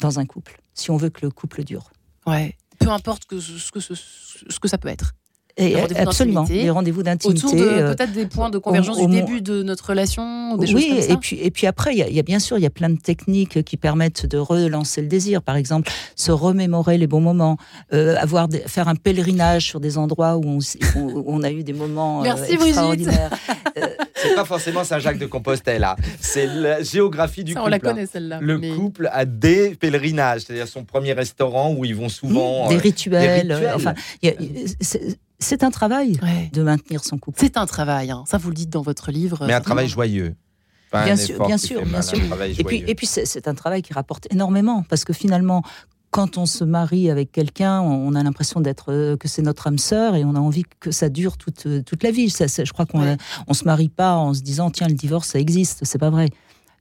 [0.00, 1.90] dans un couple, si on veut que le couple dure.
[2.26, 2.56] Ouais.
[2.78, 5.14] Peu importe que, ce, que, ce que ça peut être.
[5.58, 7.46] Et absolument, des rendez-vous d'intimité.
[7.46, 10.82] Autour de euh, peut-être des points de convergence du début de notre relation, des oui,
[10.82, 11.12] choses comme ça.
[11.12, 12.98] et puis et puis après, il y, a bien sûr, il y a plein de
[12.98, 15.42] techniques qui permettent de relancer le désir.
[15.42, 17.56] Par exemple, se remémorer les bons moments,
[17.92, 22.20] euh, avoir faire un pèlerinage sur des endroits où on, on a eu des moments
[22.20, 23.30] euh, Merci, extraordinaires.
[24.14, 25.96] c'est pas forcément Saint-Jacques de Compostelle, là.
[26.20, 27.66] c'est la géographie du couple.
[27.66, 28.38] On la connaît celle-là.
[28.40, 32.68] Le couple a des pèlerinages, c'est-à-dire son premier restaurant où ils vont souvent.
[32.68, 33.72] des, rituels, des rituels.
[33.74, 34.32] Enfin, y a,
[35.38, 36.18] c'est un travail
[36.52, 37.38] de maintenir son couple.
[37.40, 38.24] C'est un travail, hein.
[38.26, 39.44] ça vous le dites dans votre livre.
[39.46, 40.34] Mais un travail joyeux.
[40.92, 42.18] bien, sûr, bien sûr, bien sûr.
[42.58, 45.62] Et puis, et puis c'est un travail qui rapporte énormément parce que finalement,
[46.10, 49.78] quand on se marie avec quelqu'un, on a l'impression d'être euh, que c'est notre âme
[49.78, 52.28] sœur et on a envie que ça dure toute, euh, toute la vie.
[52.30, 55.80] je crois qu'on ne se marie pas en se disant tiens le divorce ça existe,
[55.84, 56.30] c'est pas vrai.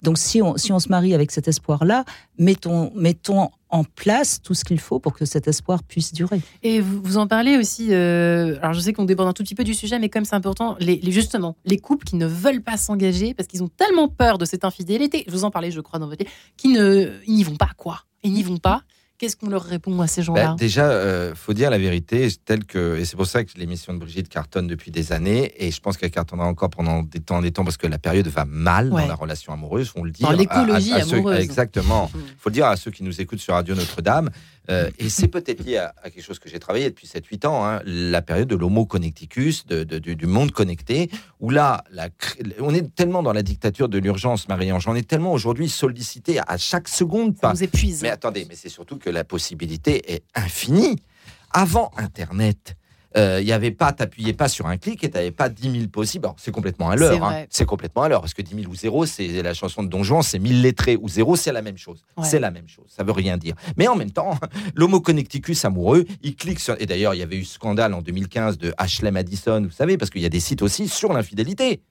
[0.01, 2.05] Donc si on, si on se marie avec cet espoir-là,
[2.37, 6.41] mettons, mettons en place tout ce qu'il faut pour que cet espoir puisse durer.
[6.63, 9.63] Et vous, en parlez aussi, euh, alors je sais qu'on déborde un tout petit peu
[9.63, 13.33] du sujet, mais comme c'est important, les, justement, les couples qui ne veulent pas s'engager
[13.33, 16.07] parce qu'ils ont tellement peur de cette infidélité, je vous en parlais je crois dans
[16.07, 18.83] votre livre, qui ne, n'y vont pas quoi, ils n'y vont pas.
[19.17, 20.49] Qu'est-ce qu'on leur répond à ces gens-là?
[20.49, 23.49] bah, Déjà, il euh, faut dire la vérité, telle que, et c'est pour ça que
[23.57, 27.19] l'émission de Brigitte cartonne depuis des années, et je pense qu'elle cartonnera encore pendant des
[27.19, 30.11] temps, des temps, parce que la période va mal dans la relation amoureuse, on le
[30.11, 30.21] dit.
[30.21, 31.39] Dans l'écologie amoureuse.
[31.39, 32.11] exactement.
[32.13, 34.29] Il faut le dire à ceux qui nous écoutent sur Radio Notre-Dame.
[34.69, 37.81] Euh, et c'est peut-être lié à, quelque chose que j'ai travaillé depuis 7-8 ans, hein,
[37.85, 42.09] la période de l'homo connecticus, de, du, monde connecté, où là, la,
[42.59, 46.57] on est tellement dans la dictature de l'urgence, Marie-Ange, on est tellement aujourd'hui sollicité à
[46.57, 47.35] chaque seconde.
[47.41, 48.01] Ça épuise.
[48.01, 50.97] Mais attendez, mais c'est surtout que la possibilité est infinie.
[51.51, 52.75] Avant Internet,
[53.15, 55.87] il euh, n'y avait pas, t'appuyais pas sur un clic et t'avais pas 10 000
[55.87, 56.27] possibles.
[56.37, 57.23] C'est complètement à l'heure.
[57.23, 57.45] Hein.
[57.49, 58.21] C'est complètement à l'heure.
[58.21, 60.97] Parce que 10 000 ou 0, c'est la chanson de Don Juan, c'est 1000 lettrés
[60.97, 62.03] ou 0, c'est la même chose.
[62.23, 62.85] C'est la même chose.
[62.89, 63.55] Ça veut rien dire.
[63.77, 64.37] Mais en même temps,
[64.75, 66.75] l'homo connecticus amoureux, il clique sur.
[66.79, 70.11] Et d'ailleurs, il y avait eu scandale en 2015 de Ashley Madison, vous savez, parce
[70.11, 71.81] qu'il y a des sites aussi sur l'infidélité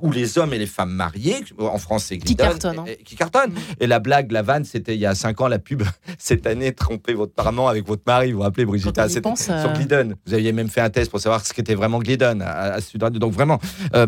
[0.00, 2.84] où les hommes et les femmes mariés, en France c'est qui cartonnent, hein.
[3.04, 3.50] qui cartonne.
[3.50, 3.58] Mm.
[3.80, 5.82] Et la blague, la vanne, c'était il y a 5 ans la pub
[6.18, 8.32] cette année trompez votre parent avec votre mari.
[8.32, 10.16] Vous vous rappelez Brigitte C'était sur euh, Glidden.
[10.26, 13.32] Vous aviez même fait un test pour savoir ce qu'était vraiment Glidden à, à, Donc
[13.32, 13.58] vraiment.
[13.94, 14.06] Euh,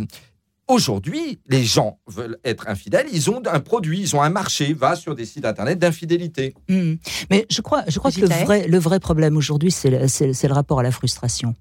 [0.67, 4.97] Aujourd'hui, les gens veulent être infidèles, ils ont un produit, ils ont un marché, va
[4.97, 6.55] sur des sites internet d'infidélité.
[6.69, 6.95] Mm.
[7.31, 10.53] Mais je crois, je crois que le vrai, le vrai problème aujourd'hui, c'est le, le,
[10.55, 11.55] rapport à la frustration.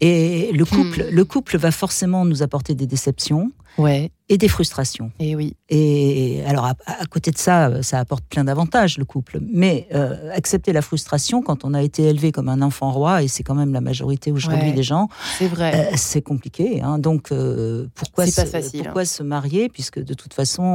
[0.00, 1.10] Et le couple, mm.
[1.10, 3.52] le couple va forcément nous apporter des déceptions.
[3.76, 5.12] Ouais et des frustrations.
[5.20, 5.56] Et oui.
[5.68, 6.74] Et alors à,
[7.10, 9.38] côté de ça, ça apporte plein d'avantages le couple.
[9.40, 13.28] Mais euh, accepter la frustration quand on a été élevé comme un enfant roi et
[13.28, 15.08] c'est quand même la majorité aujourd'hui des gens,
[15.38, 16.80] c'est vrai, euh, c'est compliqué.
[16.82, 16.98] Hein.
[16.98, 18.40] Donc euh, pourquoi se,
[18.82, 19.04] pourquoi hein.
[19.04, 20.66] se marier puisque de toute façon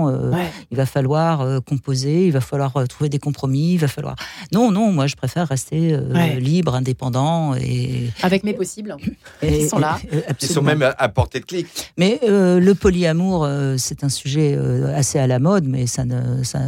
[0.72, 4.16] il va falloir composer, il va falloir trouver des compromis, il va falloir.
[4.54, 5.98] Non non, moi je préfère rester
[6.40, 8.96] libre, indépendant et avec mes possibles.
[9.42, 10.00] Et, Ils sont là.
[10.42, 11.68] Ils sont même à portée de clic.
[11.98, 16.44] Mais le polyamour euh, c'est un sujet euh, assez à la mode, mais ça ne
[16.44, 16.60] ça,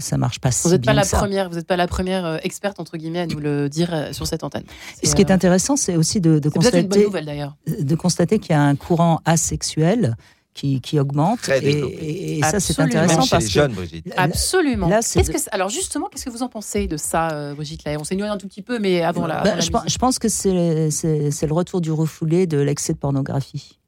[0.00, 2.36] ça, marche pas vous si bien pas la première, Vous n'êtes pas la première euh,
[2.42, 4.64] experte entre guillemets à nous le dire sur cette antenne.
[5.02, 8.62] Et ce qui est intéressant, c'est aussi de, de constater, de constater qu'il y a
[8.62, 10.16] un courant asexuel
[10.54, 11.48] qui, qui, augmente.
[11.48, 14.10] et, ça, c'est intéressant parce jeunes, que.
[14.16, 14.88] Absolument.
[14.88, 18.36] Là, que, alors, justement, qu'est-ce que vous en pensez de ça, Brigitte On s'est un
[18.36, 19.42] tout petit peu, mais avant la.
[19.42, 23.78] Ben, je, je, pense que c'est le retour du refoulé de l'excès de pornographie.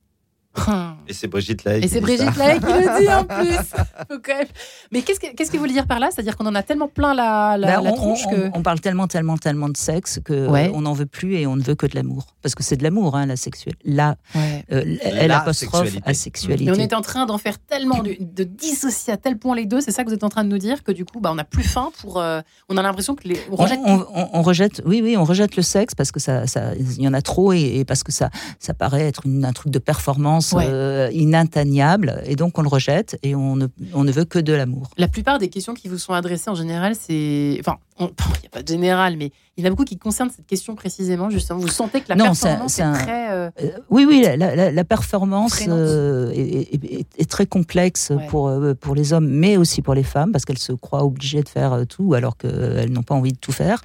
[1.08, 1.84] Et c'est Brigitte Laïc.
[1.84, 4.24] Et c'est Brigitte qui le dit en plus.
[4.92, 6.08] Mais qu'est-ce que qu'est-ce qu'il veut dire par là?
[6.12, 9.06] C'est-à-dire qu'on en a tellement plein la, la, bah, tronche on, que on, parle tellement,
[9.06, 11.94] tellement, tellement de sexe que on n'en veut plus et on ne veut que de
[11.94, 12.34] l'amour.
[12.42, 13.74] Parce que c'est de l'amour, hein, la sexuelle.
[13.84, 16.70] La, euh, elle apostrophe à sexualité.
[16.70, 19.66] Mais on est en train d'en faire tellement, de, de, dissocier à tel point les
[19.66, 19.80] deux.
[19.80, 21.36] C'est ça que vous êtes en train de nous dire que du coup, bah, on
[21.36, 22.20] n'a plus faim pour.
[22.20, 23.80] Euh, on a l'impression que les on rejette.
[23.84, 24.82] On, rejette.
[24.84, 27.52] Oui, oui, on rejette le sexe parce que ça, ça, il y en a trop
[27.52, 30.43] et, parce que ça, ça paraît être une, un truc de performance.
[30.52, 34.52] Euh, inatteignable et donc on le rejette et on ne, on ne veut que de
[34.52, 34.90] l'amour.
[34.96, 37.56] La plupart des questions qui vous sont adressées en général, c'est.
[37.60, 40.30] Enfin, il n'y a pas de général, mais il y en a beaucoup qui concernent
[40.34, 41.60] cette question précisément, justement.
[41.60, 43.30] Vous sentez que la performance est, très.
[43.30, 49.56] Euh, euh, oui, oui, la, performance euh, est, très complexe pour, pour les hommes, mais
[49.56, 53.04] aussi pour les femmes, parce qu'elles se croient obligées de faire tout alors qu'elles n'ont
[53.04, 53.80] pas envie de tout faire.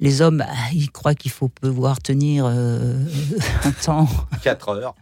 [0.00, 2.44] Les hommes, bah, ils croient qu'il faut pouvoir tenir
[3.64, 4.08] un temps.
[4.42, 4.94] 4 heures.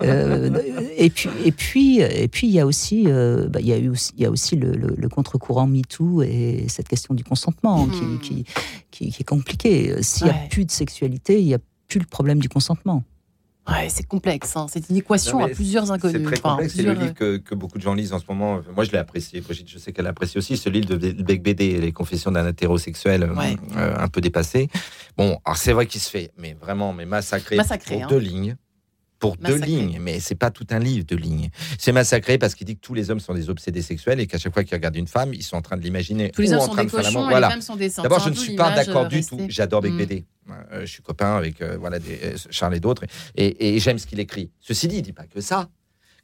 [0.00, 3.90] et puis, et puis, et puis, il y a aussi, bah, il y a eu
[3.90, 8.00] aussi, il y a aussi le, le contre-courant MeToo et cette question du consentement qui,
[8.00, 8.18] hmm.
[8.20, 8.44] qui,
[8.90, 10.02] qui, qui, est compliqué.
[10.02, 11.58] S'il n'y a plus de sexualité, il n'y a
[11.88, 13.04] plus le problème du consentement.
[13.68, 14.56] Ouais, c'est complexe.
[14.56, 14.66] Hein.
[14.70, 16.18] C'est une équation à plusieurs inconnus.
[16.18, 16.74] C'est très complexe.
[16.74, 18.60] C'est le livre que, beaucoup de gens lisent en ce moment.
[18.74, 19.40] Moi, je l'ai apprécié.
[19.40, 23.24] Brigitte, je sais qu'elle apprécie aussi ce livre de Beck BD, Les confessions d'un hétérosexuel
[23.24, 24.68] euh, un peu dépassé.
[25.16, 28.08] Bon, alors c'est vrai qu'il se fait, mais vraiment, mais massacré, massacré pour hein.
[28.08, 28.56] deux lignes
[29.18, 31.48] pour deux lignes, mais c'est pas tout un livre de lignes.
[31.78, 34.38] C'est massacré parce qu'il dit que tous les hommes sont des obsédés sexuels et qu'à
[34.38, 36.30] chaque fois qu'ils regardent une femme, ils sont en train de l'imaginer.
[36.30, 38.56] Tous les hommes sont des cochons et les femmes sont des D'abord, je ne suis
[38.56, 39.46] pas d'accord du tout.
[39.48, 39.98] J'adore Beck mm.
[39.98, 40.24] BD.
[40.72, 43.04] Euh, je suis copain avec euh, voilà des, euh, Charles et d'autres
[43.34, 44.52] et, et j'aime ce qu'il écrit.
[44.60, 45.68] Ceci dit, il dit pas que ça.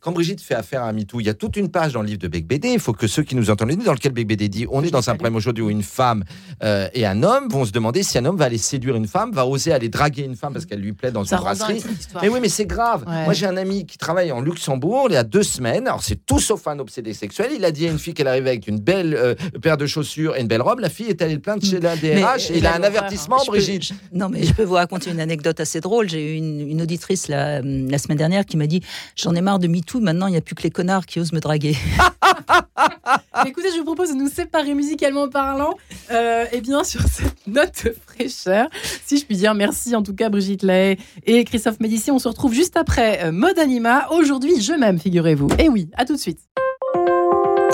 [0.02, 2.18] Quand Brigitte fait affaire à MeToo, il y a toute une page dans le livre
[2.18, 2.70] de Beck BD.
[2.70, 5.08] Il faut que ceux qui nous entendent dans lequel Beck BD dit on est dans
[5.08, 6.24] un problème aujourd'hui où une femme
[6.64, 9.30] euh, et un homme vont se demander si un homme va aller séduire une femme,
[9.30, 11.84] va oser aller draguer une femme parce qu'elle lui plaît dans une brasserie.
[12.20, 13.04] Mais oui, mais c'est grave.
[13.06, 15.86] Moi, j'ai un ami qui travaille en Luxembourg il y a deux semaines.
[15.86, 17.50] Alors, c'est tout sauf un obsédé sexuel.
[17.54, 20.34] Il a dit à une fille qu'elle arrivait avec une belle euh, paire de chaussures
[20.34, 20.80] et une belle robe.
[20.80, 23.92] La fille est allée le plaindre chez la DRH et il a un avertissement, Brigitte.
[24.12, 26.08] non, mais je peux vous raconter une anecdote assez drôle.
[26.08, 28.82] J'ai eu une, auditrice la, la semaine dernière qui m'a dit
[29.14, 31.32] J'en ai marre de MeToo, maintenant il n'y a plus que les connard qui ose
[31.32, 31.76] me draguer.
[33.46, 35.74] écoutez, je vous propose de nous séparer musicalement parlant.
[36.10, 38.68] Euh, et bien, sur cette note fraîcheur,
[39.06, 42.10] si je puis dire, merci en tout cas Brigitte Lay et Christophe Médici.
[42.10, 44.08] On se retrouve juste après euh, Mode Anima.
[44.10, 45.48] Aujourd'hui, je m'aime, figurez-vous.
[45.58, 46.40] Et oui, à tout de suite.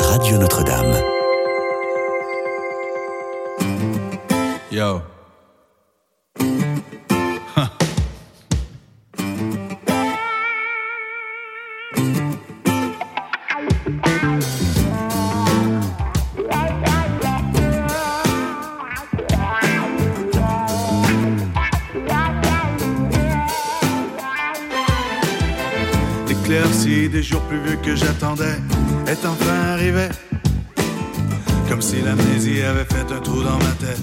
[0.00, 0.94] Radio Notre-Dame.
[4.70, 5.00] Yo.
[26.86, 28.56] Des jours plus vieux que j'attendais
[29.08, 30.08] est enfin arrivé.
[31.68, 34.00] Comme si l'amnésie avait fait un trou dans ma tête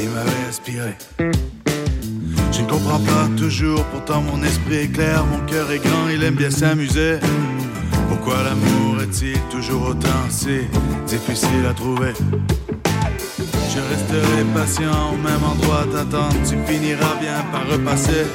[0.00, 0.94] et m'avait aspiré.
[1.18, 6.22] Je ne comprends pas toujours, pourtant mon esprit est clair, mon cœur est grand, il
[6.22, 7.18] aime bien s'amuser.
[8.08, 10.60] Pourquoi l'amour est-il toujours autant si
[11.08, 12.12] difficile à trouver?
[13.38, 18.26] Je resterai patient au même endroit d'attente, tu finiras bien par repasser.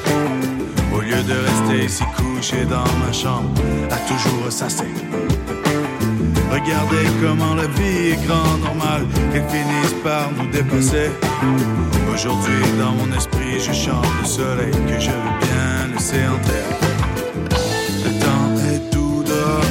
[0.94, 2.04] Au lieu de rester ici
[2.42, 3.50] couché dans ma chambre,
[3.88, 4.92] à toujours ressasser.
[6.50, 11.10] Regardez comment la vie est grande, normale, qu'elle finisse par nous dépasser.
[12.12, 16.64] Aujourd'hui, dans mon esprit, je chante le soleil que je veux bien laisser entrer.
[18.06, 19.70] Le temps est tout dehors,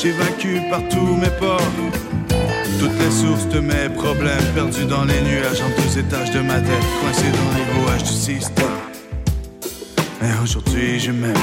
[0.00, 1.72] j'évacue partout mes ports.
[2.80, 6.58] Toutes les sources de mes problèmes perdus dans les nuages en deux étages de ma
[6.58, 8.81] tête, coincés dans les rouages du système.
[10.22, 11.34] Mais aujourd'hui je m'aime.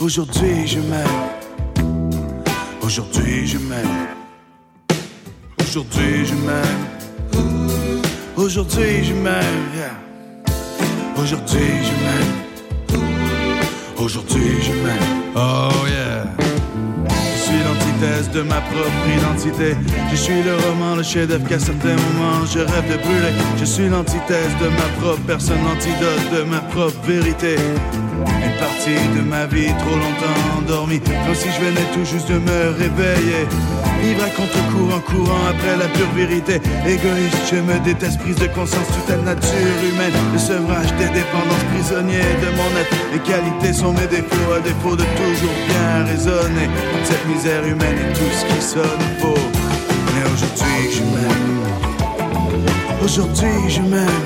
[0.00, 1.18] Aujourd'hui je m'aime.
[2.80, 4.08] Aujourd'hui je m'aime.
[5.60, 6.84] Aujourd'hui je m'aime.
[8.34, 9.62] Aujourd'hui je m'aime.
[11.18, 12.32] Aujourd'hui je m'aime.
[13.98, 15.36] Aujourd'hui je m'aime.
[15.36, 16.41] Oh yeah
[18.02, 19.76] de ma propre identité.
[20.10, 23.32] Je suis le roman, le chef-d'œuvre qu'à certains moments je rêve de brûler.
[23.60, 27.54] Je suis l'antithèse de ma propre personne, l'antidote de ma propre vérité.
[27.54, 32.38] Une partie de ma vie trop longtemps endormie, comme si je venais tout juste de
[32.38, 33.46] me réveiller.
[34.02, 36.60] Vivre à contre-courant, courant après la pure vérité.
[36.84, 40.12] Égoïste, je me déteste, prise de conscience, toute la nature humaine.
[40.32, 42.96] Le sevrage des dépendances, prisonnier de mon être.
[43.12, 46.68] Les qualités sont mes défauts, à défaut de toujours bien raisonner.
[47.04, 49.48] Cette misère humaine et tout ce qui sonne faux.
[50.14, 51.62] Mais aujourd'hui, je m'aime.
[53.04, 54.24] Aujourd'hui, je m'aime.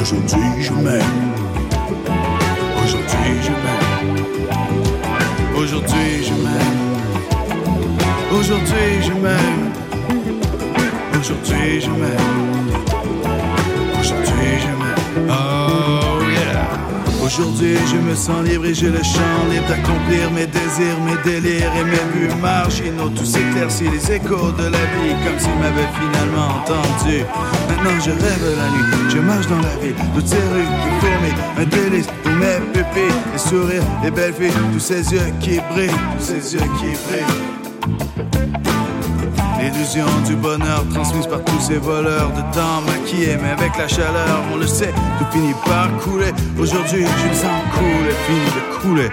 [0.00, 1.34] Aujourd'hui, je m'aime.
[2.82, 4.16] Aujourd'hui, je m'aime.
[5.54, 6.75] Aujourd'hui, je m'aime.
[8.38, 9.72] Aujourd'hui je m'aime.
[11.18, 12.36] Aujourd'hui je m'aime.
[13.98, 15.30] Aujourd'hui je m'aime.
[15.30, 16.68] Oh yeah.
[17.24, 21.72] Aujourd'hui je me sens libre et j'ai le champ libre d'accomplir mes désirs, mes délires
[21.80, 23.08] et mes buts marginaux.
[23.08, 27.24] Tout s'éclaircit les échos de la vie comme s'ils m'avaient finalement entendu.
[27.68, 31.42] Maintenant je rêve la nuit, je marche dans la ville, toutes ces rues qui fourmillent,
[31.58, 35.90] un délice pour mes pupilles, les sourires, les belles filles, tous ces yeux qui brillent,
[36.18, 37.55] tous ces yeux qui brillent.
[39.66, 44.44] L'illusion du bonheur transmise par tous ces voleurs de temps maquillés, mais avec la chaleur,
[44.52, 46.32] on le sait, tout finit par couler.
[46.56, 49.10] Aujourd'hui, je me sens cool et fini de couler.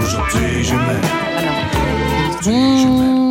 [0.00, 1.02] Aujourd'hui, je m'aime.
[2.46, 3.25] Mmh,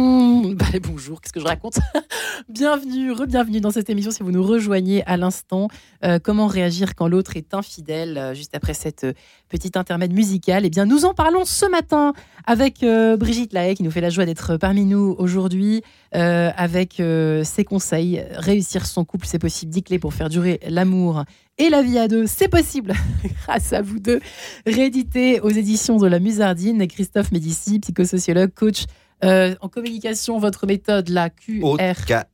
[0.80, 1.80] Bonjour, qu'est-ce que je raconte
[2.50, 5.70] Bienvenue, re-bienvenue dans cette émission si vous nous rejoignez à l'instant.
[6.04, 9.14] Euh, comment réagir quand l'autre est infidèle euh, Juste après cette euh,
[9.48, 12.14] petite intermède musicale, eh bien, nous en parlons ce matin
[12.46, 12.86] avec
[13.18, 17.02] Brigitte Lahaye qui nous fait la joie d'être parmi nous aujourd'hui avec
[17.44, 18.24] ses conseils.
[18.34, 19.72] Réussir son couple, c'est possible.
[19.72, 21.24] 10 clés pour faire durer l'amour
[21.58, 22.94] et la vie à deux, c'est possible
[23.46, 24.20] grâce à vous deux.
[24.66, 28.86] Réédité aux éditions de la Musardine, Christophe Médici, psychosociologue, coach
[29.24, 31.78] euh, en communication, votre méthode, la QR,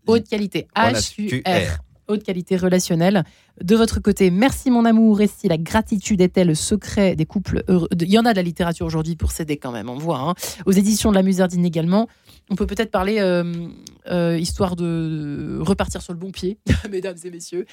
[0.08, 1.78] haute, qualité, HQR,
[2.08, 3.24] haute qualité relationnelle.
[3.62, 5.22] De votre côté, merci mon amour.
[5.22, 8.38] Et si la gratitude était le secret des couples heureux, il y en a de
[8.38, 10.20] la littérature aujourd'hui pour s'aider quand même, on voit.
[10.20, 10.34] Hein.
[10.66, 12.08] Aux éditions de la Musardine également.
[12.50, 13.70] On peut peut-être parler, euh,
[14.08, 16.58] euh, histoire de repartir sur le bon pied,
[16.92, 17.66] mesdames et messieurs,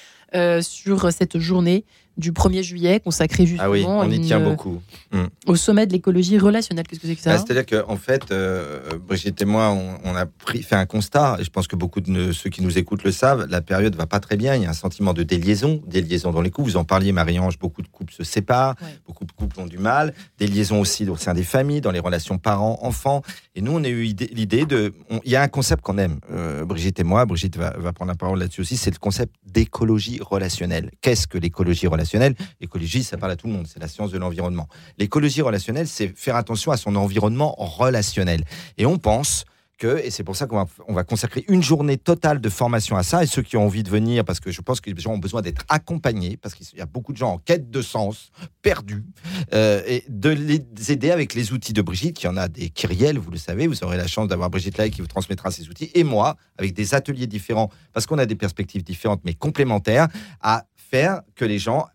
[0.60, 1.84] sur cette journée
[2.18, 4.82] du 1er juillet consacré justement ah oui, on y tient beaucoup.
[5.12, 5.26] Hmm.
[5.46, 6.86] au sommet de l'écologie relationnelle.
[6.86, 7.32] Qu'est-ce que c'est que ça?
[7.32, 11.36] Ah, C'est-à-dire qu'en en fait, euh, Brigitte et moi, on, a pris, fait un constat,
[11.40, 14.06] et je pense que beaucoup de ceux qui nous écoutent le savent, la période va
[14.06, 16.70] pas très bien, il y a un sentiment de déliaison, des liaisons dans les couples,
[16.70, 18.74] vous en parliez Marie-Ange, beaucoup de couples se séparent,
[19.06, 22.00] beaucoup de couples ont du mal, des liaisons aussi au sein des familles, dans les
[22.00, 23.22] relations parents-enfants,
[23.54, 24.94] et nous on a eu l'idée de...
[25.24, 28.10] Il y a un concept qu'on aime, euh, Brigitte et moi, Brigitte va, va prendre
[28.10, 30.90] la parole là-dessus aussi, c'est le concept d'écologie relationnelle.
[31.00, 32.34] Qu'est-ce que l'écologie relationnelle?
[32.60, 34.68] L'écologie, ça parle à tout le monde, c'est la science de l'environnement.
[34.98, 38.44] L'écologie relationnelle, c'est faire attention à son environnement relationnel.
[38.76, 39.44] Et on pense
[39.84, 43.02] et c'est pour ça qu'on va, on va consacrer une journée totale de formation à
[43.02, 45.12] ça, et ceux qui ont envie de venir, parce que je pense que les gens
[45.12, 48.30] ont besoin d'être accompagnés, parce qu'il y a beaucoup de gens en quête de sens,
[48.62, 49.04] perdus,
[49.52, 53.18] euh, et de les aider avec les outils de Brigitte, qui en a des kyriels,
[53.18, 55.90] vous le savez, vous aurez la chance d'avoir Brigitte là qui vous transmettra ces outils,
[55.94, 60.08] et moi, avec des ateliers différents, parce qu'on a des perspectives différentes, mais complémentaires,
[60.40, 61.86] à faire que les gens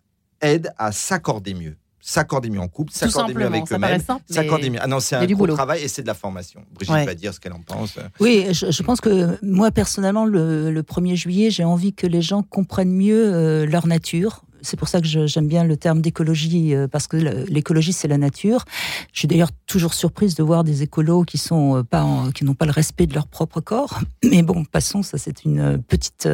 [0.41, 4.79] aide à s'accorder mieux s'accorder mieux en couple, s'accorder mieux avec eux-mêmes, s'accorder mieux.
[4.81, 6.61] Ah non, c'est un gros travail et c'est de la formation.
[6.73, 7.95] Brigitte va dire ce qu'elle en pense.
[8.19, 12.43] Oui, je, pense que moi personnellement, le, le 1er juillet, j'ai envie que les gens
[12.43, 16.87] comprennent mieux euh, leur nature, c'est pour ça que j'aime bien le terme d'écologie, euh,
[16.87, 18.65] parce que l'écologie, c'est la nature.
[19.11, 22.53] Je suis d'ailleurs toujours surprise de voir des écolos qui sont euh, pas qui n'ont
[22.53, 23.99] pas le respect de leur propre corps.
[24.23, 26.27] Mais bon, passons, ça c'est une euh, petite,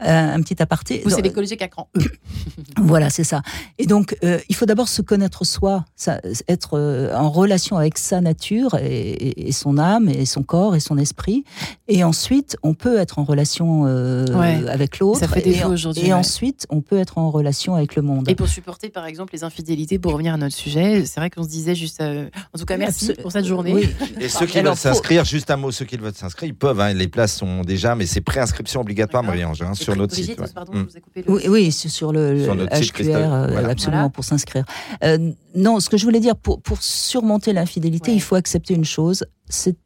[0.00, 1.02] un petit aparté.
[1.04, 1.88] Vous, c'est l'écologie qui cran.
[2.78, 3.42] voilà, c'est ça.
[3.78, 8.76] Et donc, il faut d'abord se connaître soi, ça, être en relation avec sa nature
[8.80, 11.44] et, son âme et son corps et son esprit.
[11.88, 15.20] Et ensuite, on peut être en relation avec l'autre.
[15.20, 16.06] Ça fait des aujourd'hui.
[16.06, 18.28] Et ensuite, on peut être en relation avec le monde.
[18.28, 21.42] Et pour supporter, par exemple, les infidélités, pour revenir à notre sujet, c'est vrai qu'on
[21.42, 22.02] se disait juste.
[22.02, 23.88] Euh, en tout cas, merci pour cette journée.
[24.20, 26.80] Et ceux qui veulent s'inscrire, juste un mot, ceux qui veulent s'inscrire, ils peuvent.
[26.80, 30.38] Hein, les places sont déjà, mais c'est préinscription obligatoire, Marie-Ange, hein, sur notre site.
[30.54, 30.86] Pardon,
[31.28, 34.64] oui, oui, sur le, HQR, euh, absolument, pour s'inscrire.
[35.02, 38.84] Euh, non, ce que je voulais dire, pour, pour surmonter l'infidélité, il faut accepter une
[38.84, 39.76] chose c'est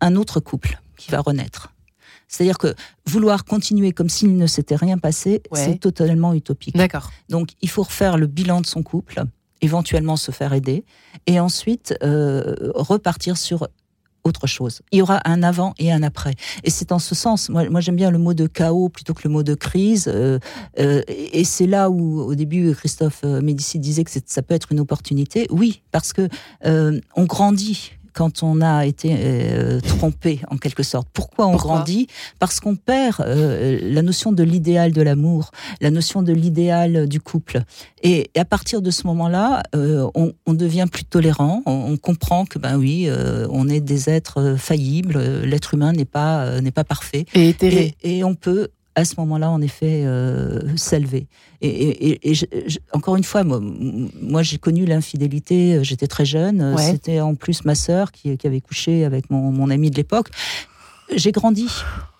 [0.00, 1.71] un autre couple qui va renaître.
[2.32, 2.74] C'est-à-dire que
[3.06, 6.76] vouloir continuer comme s'il ne s'était rien passé, c'est totalement utopique.
[6.76, 7.12] D'accord.
[7.28, 9.22] Donc il faut refaire le bilan de son couple,
[9.60, 10.84] éventuellement se faire aider,
[11.26, 13.68] et ensuite euh, repartir sur
[14.24, 14.80] autre chose.
[14.92, 16.34] Il y aura un avant et un après.
[16.64, 19.22] Et c'est en ce sens, moi, moi j'aime bien le mot de chaos plutôt que
[19.24, 20.08] le mot de crise.
[20.08, 20.38] Euh,
[20.78, 24.80] euh, et c'est là où, au début, Christophe Médici disait que ça peut être une
[24.80, 25.46] opportunité.
[25.50, 26.28] Oui, parce que
[26.64, 31.08] on grandit quand on a été euh, trompé en quelque sorte.
[31.12, 32.06] Pourquoi on grandit?
[32.38, 35.50] Parce qu'on perd euh, la notion de l'idéal de l'amour,
[35.80, 37.62] la notion de l'idéal du couple.
[38.02, 41.62] Et à partir de ce moment-là, euh, on, devient plus tolérant.
[41.66, 43.08] On, comprend que ben oui,
[43.50, 45.18] on est des êtres faillibles.
[45.44, 47.24] L'être humain n'est pas n'est pas parfait.
[47.34, 47.54] Et,
[48.02, 51.26] et on peut à ce moment-là, en effet, euh, s'élever.
[51.62, 52.18] Et,
[52.92, 56.76] encore une fois, moi, j'ai connu l'infidélité, euh, j'étais très jeune.
[56.78, 60.28] C'était en plus ma sœur qui, avait couché avec mon, mon ami de l'époque
[61.16, 61.68] j'ai grandi.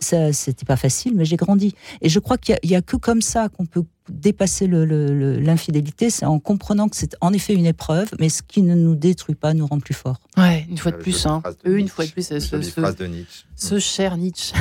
[0.01, 1.75] Ça, c'était pas facile, mais j'ai grandi.
[2.01, 6.41] Et je crois qu'il y, a que comme ça qu'on peut dépasser l'infidélité, c'est en
[6.41, 9.67] comprenant que c'est en effet une épreuve, mais ce qui ne nous détruit pas nous
[9.67, 10.19] rend plus forts.
[10.37, 11.43] Ouais, une fois de plus, hein.
[11.65, 13.45] une fois de plus, ce, ce, de Nietzsche.
[13.55, 14.55] ce cher Nietzsche.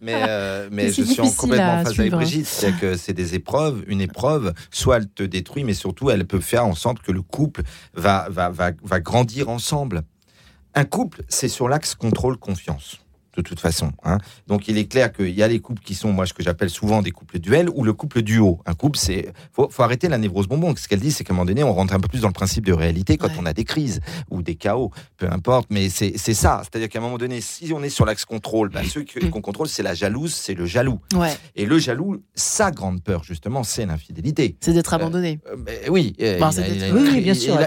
[0.00, 3.82] mais euh, mais je suis complètement en phase avec Brigitte, c'est que c'est des épreuves.
[3.88, 7.22] Une épreuve, soit elle te détruit, mais surtout elle peut faire en sorte que le
[7.22, 7.62] couple
[7.94, 10.02] va, va, va, va grandir ensemble.
[10.76, 13.03] Un couple, c'est sur l'axe contrôle-confiance
[13.36, 13.92] de toute façon.
[14.04, 14.18] Hein.
[14.46, 16.70] Donc il est clair qu'il y a les couples qui sont, moi, ce que j'appelle
[16.70, 18.60] souvent des couples duels ou le couple duo.
[18.66, 20.74] Un couple, c'est faut, faut arrêter la névrose bonbon.
[20.76, 22.34] Ce qu'elle dit, c'est qu'à un moment donné, on rentre un peu plus dans le
[22.34, 25.68] principe de réalité quand on a des crises ou des chaos, peu importe.
[25.70, 26.62] Mais c'est ça.
[26.62, 29.30] C'est-à-dire qu'à un moment donné, si on est sur l'axe contrôle, bah, ceux mm.
[29.30, 31.00] qu'on contrôle, c'est la jalouse, c'est le jaloux.
[31.56, 34.56] Et le jaloux, sa grande peur, justement, c'est l'infidélité.
[34.60, 35.40] C'est d'être abandonné.
[35.48, 35.56] Euh,
[35.90, 36.14] oui.
[36.18, 37.58] oui, bien sûr.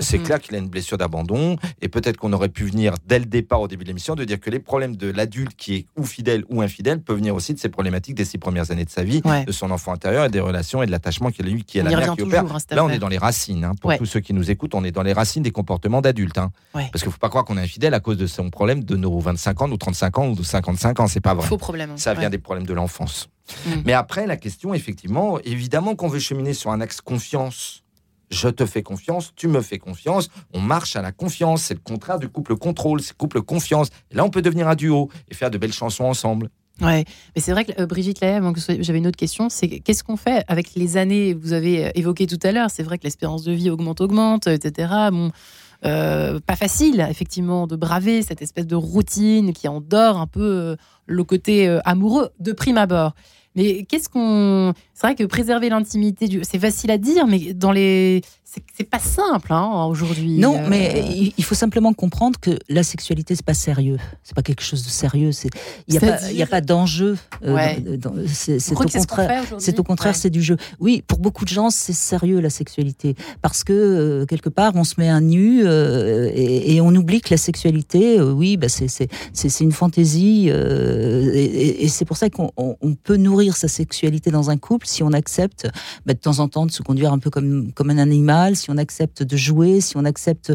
[0.00, 3.26] C'est clair qu'il a une blessure d'abandon et peut-être qu'on aurait pu venir dès le
[3.26, 5.86] départ au début de l'émission de dire que les problèmes problème de l'adulte qui est
[5.98, 8.90] ou fidèle ou infidèle peut venir aussi de ces problématiques des six premières années de
[8.90, 11.64] sa vie, de son enfant intérieur et des relations et de l'attachement qu'il a eu,
[11.64, 12.46] qui est la mère qui opère.
[12.50, 13.62] Hein, Là, on est dans les racines.
[13.62, 13.74] Hein.
[13.78, 16.38] Pour tous ceux qui nous écoutent, on est dans les racines des comportements d'adultes.
[16.38, 16.50] Hein.
[16.72, 18.96] Parce qu'il ne faut pas croire qu'on est infidèle à cause de son problème de
[18.96, 21.08] nos 25 ans, nos 35 ans ou de 55 ans.
[21.08, 21.46] C'est pas vrai.
[21.46, 21.98] Faux problème.
[21.98, 23.28] Ça vient des problèmes de l'enfance.
[23.66, 23.70] Mm.
[23.84, 27.79] Mais après, la question, effectivement, évidemment qu'on veut cheminer sur un axe confiance
[28.30, 31.62] je te fais confiance, tu me fais confiance, on marche à la confiance.
[31.62, 33.88] C'est le contraire du couple contrôle, c'est le couple confiance.
[34.10, 36.48] Et là, on peut devenir un duo et faire de belles chansons ensemble.
[36.80, 37.04] Ouais,
[37.36, 38.40] mais c'est vrai que euh, Brigitte Lahaye,
[38.80, 42.26] j'avais une autre question, c'est qu'est-ce qu'on fait avec les années Vous avez euh, évoqué
[42.26, 44.92] tout à l'heure, c'est vrai que l'espérance de vie augmente, augmente, etc.
[45.10, 45.30] Bon,
[45.84, 50.76] euh, pas facile, effectivement, de braver cette espèce de routine qui endort un peu
[51.06, 53.14] le côté amoureux de prime abord.
[53.56, 54.74] Mais qu'est-ce qu'on.
[55.00, 56.42] C'est vrai que préserver l'intimité, du...
[56.42, 58.20] c'est facile à dire, mais dans les
[58.76, 60.38] c'est pas simple hein, aujourd'hui.
[60.38, 60.66] Non, euh.
[60.68, 64.82] mais il faut simplement comprendre que la sexualité c'est pas sérieux, c'est pas quelque chose
[64.82, 65.30] de sérieux.
[65.86, 67.16] Il n'y a, a pas d'enjeu.
[67.44, 67.56] Euh,
[68.26, 69.44] c'est au, contraire.
[69.58, 70.56] C'est au contraire, c'est du jeu.
[70.80, 74.84] Oui, pour beaucoup de gens, c'est sérieux la sexualité parce que euh, quelque part on
[74.84, 80.48] se met un nu et, on oublie que la sexualité, oui, bah, c'est une fantaisie
[80.48, 82.52] et, c'est pour ça qu'on
[83.04, 85.68] peut nourrir sa sexualité dans un couple si on accepte
[86.06, 88.70] bah, de temps en temps de se conduire un peu comme comme un animal si
[88.70, 90.52] on accepte de jouer, si on accepte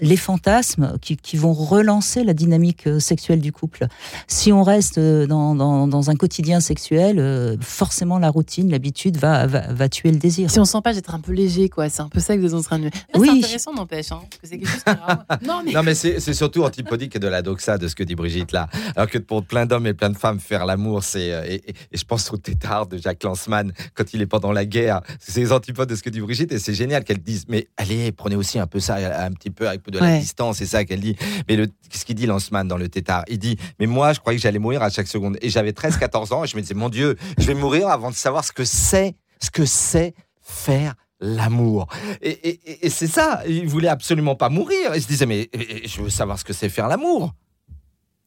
[0.00, 3.86] les fantasmes qui, vont relancer la dynamique euh, sexuelle du couple.
[4.26, 9.88] Si on reste euh, dans, un quotidien sexuel, euh, forcément la routine, l'habitude va, va,
[9.88, 10.50] tuer le désir.
[10.50, 12.48] Si on sent pas d'être un peu léger, quoi, c'est un peu ça que vous
[12.48, 12.90] êtes en train de.
[13.14, 13.28] oui.
[13.30, 14.92] C'est intéressant, n'empêche, hein, c'est quelque chose qui
[15.46, 18.52] Non, mais, non, mais c'est surtout antipodique de la doxa de ce que dit Brigitte
[18.52, 18.68] là.
[18.96, 21.28] Alors que pour plein d'hommes et plein de femmes, faire l'amour, c'est.
[21.48, 25.00] Et, je pense au tétard de Jacques Lanzmann quand il est pendant la guerre.
[25.18, 28.12] C'est les antipodes de ce que dit Brigitte et c'est génial qu'elle disent mais allez,
[28.12, 31.00] prenez aussi un peu ça, un petit peu avec de la distance, c'est ça qu'elle
[31.00, 31.16] dit.
[31.48, 31.56] Mais
[31.88, 33.24] qu'est-ce qu'il dit Lanceman dans le tétard?
[33.28, 35.36] Il dit, mais moi, je croyais que j'allais mourir à chaque seconde.
[35.42, 38.14] Et j'avais 13-14 ans et je me disais, mon Dieu, je vais mourir avant de
[38.14, 41.86] savoir ce que c'est, ce que c'est faire l'amour.
[42.22, 44.94] Et, c'est ça, il voulait absolument pas mourir.
[44.94, 45.50] Il se disait, mais
[45.84, 47.34] je veux savoir ce que c'est faire l'amour.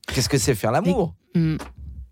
[0.08, 1.16] Qu'est-ce que c'est faire l'amour?
[1.34, 1.58] hmm.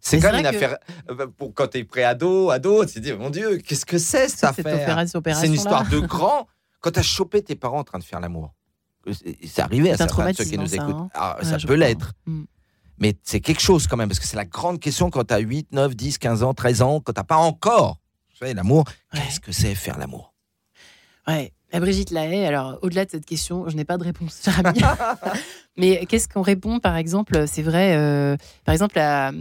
[0.01, 0.77] C'est quand même une affaire.
[1.09, 4.27] Euh, pour, quand tu es pré-ado, ado, tu te dis, mon Dieu, qu'est-ce que c'est
[4.27, 5.07] cette affaire?
[5.07, 6.47] C'est une histoire de grand.
[6.79, 8.53] Quand tu as chopé tes parents en train de faire l'amour,
[9.13, 10.95] c'est arrivé à certains de ceux qui nous écoutent.
[10.95, 11.09] Hein.
[11.13, 12.13] Ah, ça peut l'être.
[12.25, 12.43] Mm.
[12.97, 15.39] Mais c'est quelque chose quand même, parce que c'est la grande question quand tu as
[15.39, 18.01] 8, 9, 10, 15 ans, 13 ans, quand tu pas encore
[18.41, 18.85] fait l'amour.
[19.13, 20.30] Qu'est-ce que c'est faire l'amour?
[21.27, 21.51] Ouais.
[21.73, 24.41] La Brigitte Lahaye, alors au-delà de cette question, je n'ai pas de réponse,
[25.77, 29.31] Mais qu'est-ce qu'on répond, par exemple C'est vrai, euh, par exemple, à,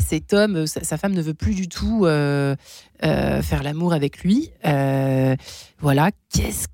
[0.00, 2.56] cet homme, sa, femme ne veut plus du tout euh,
[3.04, 4.50] euh, faire l'amour avec lui.
[4.62, 6.68] voilà, qu'est-ce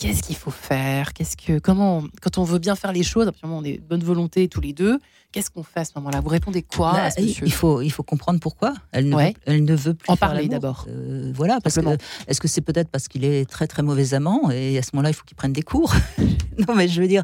[0.00, 3.64] qu'est-ce qu'il faut faire Qu'est-ce que comment quand on veut bien faire les choses, on
[3.64, 4.98] est de bonne volonté tous les deux.
[5.30, 6.20] Qu'est-ce qu'on fait à ce moment-là?
[6.20, 9.74] Vous répondez quoi bah, Il faut il faut comprendre pourquoi elle ne, veut, elle ne
[9.76, 10.86] veut plus en parler d'abord.
[10.88, 11.96] Euh, voilà, parce que
[12.26, 15.10] est-ce que c'est peut-être parce qu'il est très très mauvais amant et à ce moment-là
[15.10, 15.94] il faut qu'il prenne des cours?
[16.68, 17.22] Non, mais je veux dire.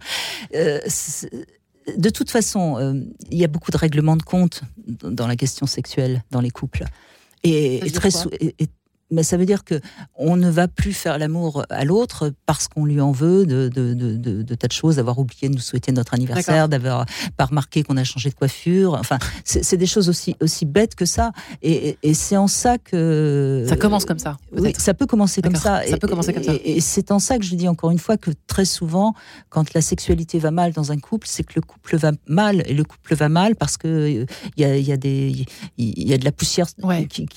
[0.54, 0.80] Euh,
[1.94, 2.94] de toute façon, euh,
[3.30, 4.62] il y a beaucoup de règlements de compte
[5.02, 6.84] dans la question sexuelle dans les couples.
[7.42, 8.08] Et, très,
[8.40, 8.68] et,
[9.10, 9.80] mais ça veut dire que
[10.16, 13.94] on ne va plus faire l'amour à l'autre parce qu'on lui en veut de, de,
[13.94, 17.82] de, de, tas de choses, d'avoir oublié de nous souhaiter notre anniversaire, d'avoir pas remarqué
[17.82, 18.94] qu'on a changé de coiffure.
[18.94, 21.32] Enfin, c'est des choses aussi, aussi bêtes que ça.
[21.62, 23.64] Et, et c'est en ça que.
[23.68, 24.38] Ça commence comme ça.
[24.52, 25.82] Oui, ça peut commencer comme ça.
[25.86, 26.54] Ça peut commencer comme ça.
[26.64, 29.14] Et, c'est en ça que je dis encore une fois que très souvent,
[29.50, 32.62] quand la sexualité va mal dans un couple, c'est que le couple va mal.
[32.66, 34.26] Et le couple va mal parce que il
[34.56, 35.46] y a, y a, des,
[35.78, 36.66] il y a de la poussière.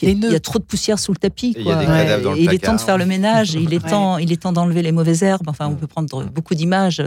[0.01, 3.05] il y a trop de poussière sous le tapis il est temps de faire le
[3.05, 5.47] ménage, il est temps, il est temps d'enlever les mauvaises herbes.
[5.47, 7.03] Enfin, on peut prendre beaucoup d'images.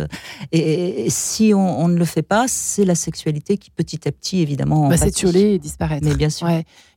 [0.53, 4.89] Et, si on, ne le fait pas, c'est la sexualité qui petit à petit, évidemment,
[4.89, 6.07] va s'étioler et disparaître.
[6.07, 6.49] Mais bien sûr.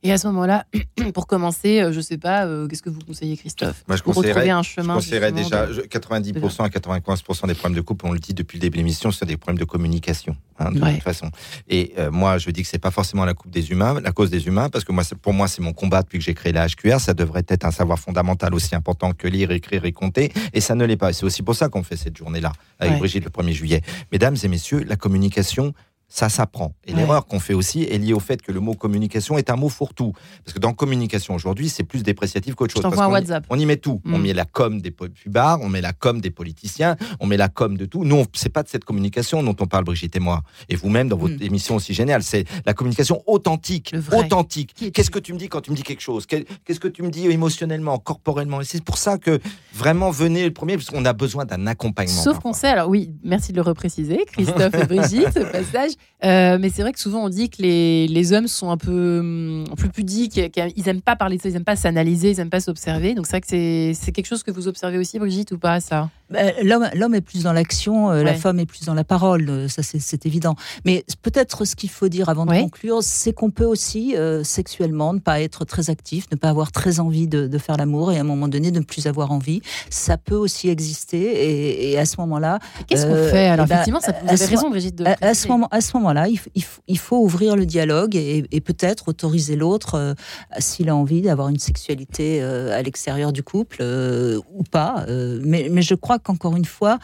[0.06, 0.66] Et à ce moment-là,
[1.14, 4.14] pour commencer, euh, je sais pas, euh, qu'est-ce que vous conseillez, Christophe Moi, je pour
[4.14, 4.94] retrouver un chemin.
[4.94, 8.60] Je conseillerais déjà 90% à 95% des problèmes de couple, on le dit depuis le
[8.60, 11.30] début de l'émission, ce sont des problèmes de communication, hein, de toute façon.
[11.68, 14.30] Et euh, moi, je dis que c'est pas forcément la coupe des humains, la cause
[14.30, 16.68] des humains, parce que moi, pour moi, c'est mon combat depuis que j'ai créé la
[16.68, 17.00] HQR.
[17.00, 20.32] Ça devrait être un savoir fondamental aussi important que lire, écrire et compter.
[20.52, 21.12] Et ça ne l'est pas.
[21.12, 23.82] C'est aussi pour ça qu'on fait cette journée-là avec Brigitte le 1er juillet.
[24.12, 25.74] Mesdames et messieurs, la communication,
[26.08, 26.72] ça s'apprend.
[26.86, 29.56] Et l'erreur qu'on fait aussi est liée au fait que le mot communication est un
[29.56, 30.12] mot fourre-tout.
[30.44, 32.82] Parce que dans communication aujourd'hui, c'est plus dépréciatif qu'autre chose.
[32.82, 33.44] Parce WhatsApp.
[33.50, 34.00] on y met tout.
[34.06, 34.22] On mm.
[34.22, 37.76] met la com des pubards, on met la com des politiciens, on met la com
[37.76, 38.04] de tout.
[38.04, 40.42] Nous, c'est pas de cette communication dont on parle, Brigitte et moi.
[40.68, 41.42] Et vous-même, dans votre mm.
[41.42, 43.94] émission aussi géniale, c'est la communication authentique.
[44.12, 44.92] Authentique.
[44.92, 46.26] Qu'est-ce que tu me dis quand tu me dis quelque chose?
[46.26, 48.60] Qu'est-ce que tu me dis émotionnellement, corporellement?
[48.60, 49.40] Et c'est pour ça que
[49.74, 52.22] vraiment venez le premier, parce qu'on a besoin d'un accompagnement.
[52.22, 56.56] Sauf qu'on sait, alors oui, merci de le repréciser, Christophe et Brigitte, ce passage Euh,
[56.58, 59.64] mais c'est vrai que souvent on dit que les, les hommes sont un peu hum,
[59.76, 62.60] plus pudiques, qu'ils aiment pas parler de ça, ils n'aiment pas s'analyser, ils n'aiment pas
[62.60, 63.14] s'observer.
[63.14, 63.46] Donc c'est vrai que
[63.94, 66.08] c'est quelque chose que vous observez aussi, Brigitte, ou pas ça?
[66.30, 69.68] Bah, L'homme est plus dans l'action, euh, la femme est plus dans la parole, euh,
[69.68, 70.56] ça c'est évident.
[70.84, 75.18] Mais peut-être ce qu'il faut dire avant de conclure, c'est qu'on peut aussi sexuellement ne
[75.18, 78.20] pas être très actif, ne pas avoir très envie de, de faire l'amour et à
[78.20, 79.60] un moment donné de ne plus avoir envie.
[79.90, 82.58] Ça peut aussi exister et, et à ce moment-là.
[82.86, 83.46] Qu'est-ce qu'on fait?
[83.46, 84.96] Alors bah, effectivement, ça, vous avez raison, Brigitte.
[84.96, 86.38] De à, ce moment, à ce moment-là, il,
[86.86, 90.14] il, faut ouvrir le dialogue et, peut-être autoriser l'autre, euh,
[90.58, 95.06] s'il a envie d'avoir une sexualité euh, à l'extérieur du couple euh, ou pas.
[95.42, 96.98] Mais, mais, je crois qu'encore une fois,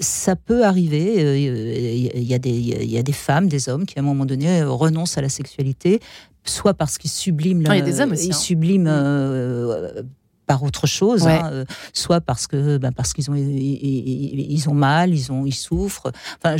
[0.00, 1.38] ça peut arriver.
[1.40, 4.26] Il y, a des, il y a des femmes, des hommes qui à un moment
[4.26, 6.00] donné renoncent à la sexualité
[6.44, 8.36] soit parce qu'ils subliment, ah, il y a des hommes aussi, ils hein.
[8.36, 8.90] subliment
[10.52, 15.14] par autre chose, hein, euh, soit parce que ben parce qu'ils ont ils, ont mal,
[15.14, 16.56] ils ont ils souffrent, enfin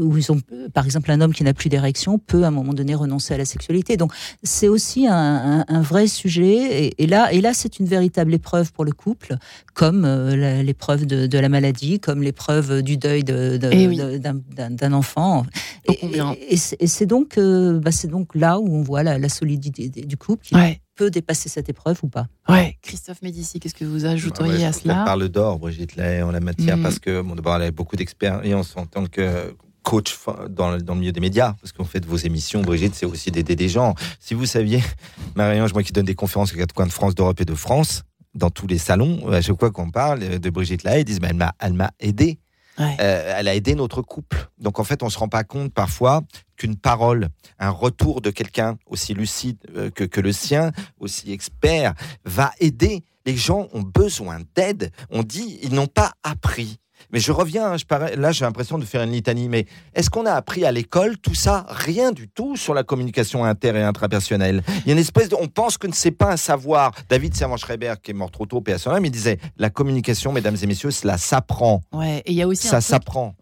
[0.00, 0.40] ou ils ont
[0.74, 3.38] par exemple un homme qui n'a plus d'érection peut à un moment donné renoncer à
[3.38, 3.96] la sexualité.
[3.96, 6.92] Donc c'est aussi un, vrai sujet.
[6.98, 9.36] Et, là et là c'est une véritable épreuve pour le couple,
[9.74, 15.46] comme euh, l'épreuve de, la maladie, comme l'épreuve du deuil eh d'un enfant.
[15.86, 20.48] Et, c'est donc euh, bah, c'est donc là où on voit la, solidité du couple
[20.96, 22.26] peut dépasser cette épreuve ou pas.
[22.48, 22.76] Ouais.
[22.82, 26.40] Christophe Médici, qu'est-ce que vous ajouteriez à cela Je parle d'or, Brigitte Lay, en la
[26.40, 26.82] matière, mm.
[26.82, 30.18] parce que bon, d'abord, elle a beaucoup d'expérience en tant que coach
[30.50, 33.54] dans, dans, le milieu des médias, parce qu'en fait, vos émissions, Brigitte, c'est aussi d'aider
[33.54, 33.94] des gens.
[34.18, 34.82] Si vous saviez,
[35.36, 38.02] Marianne, moi qui donne des conférences aux quatre coins de France, d'Europe et de France,
[38.34, 41.30] dans tous les salons, à chaque fois qu'on parle de Brigitte Lay, ils disent, mais
[41.60, 42.38] elle m'a aidé.
[42.78, 44.48] Euh, elle a aidé notre couple.
[44.58, 46.22] Donc en fait, on se rend pas compte parfois
[46.56, 51.94] qu'une parole, un retour de quelqu'un aussi lucide euh, que, que le sien, aussi expert,
[52.24, 53.04] va aider.
[53.24, 54.92] Les gens ont besoin d'aide.
[55.10, 56.78] On dit, ils n'ont pas appris.
[57.12, 60.26] Mais je reviens, hein, je là j'ai l'impression de faire une litanie, mais est-ce qu'on
[60.26, 61.66] a appris à l'école tout ça?
[61.68, 64.62] Rien du tout sur la communication inter- et intrapersonnelle.
[64.84, 65.36] Il y a une espèce de...
[65.40, 66.92] On pense que ce n'est pas un savoir.
[67.08, 70.90] David Servan-Schreiber, qui est mort trop tôt, PA il disait, la communication, mesdames et messieurs,
[70.90, 71.82] cela s'apprend.
[71.92, 73.34] Ouais, et il y a aussi Ça s'apprend.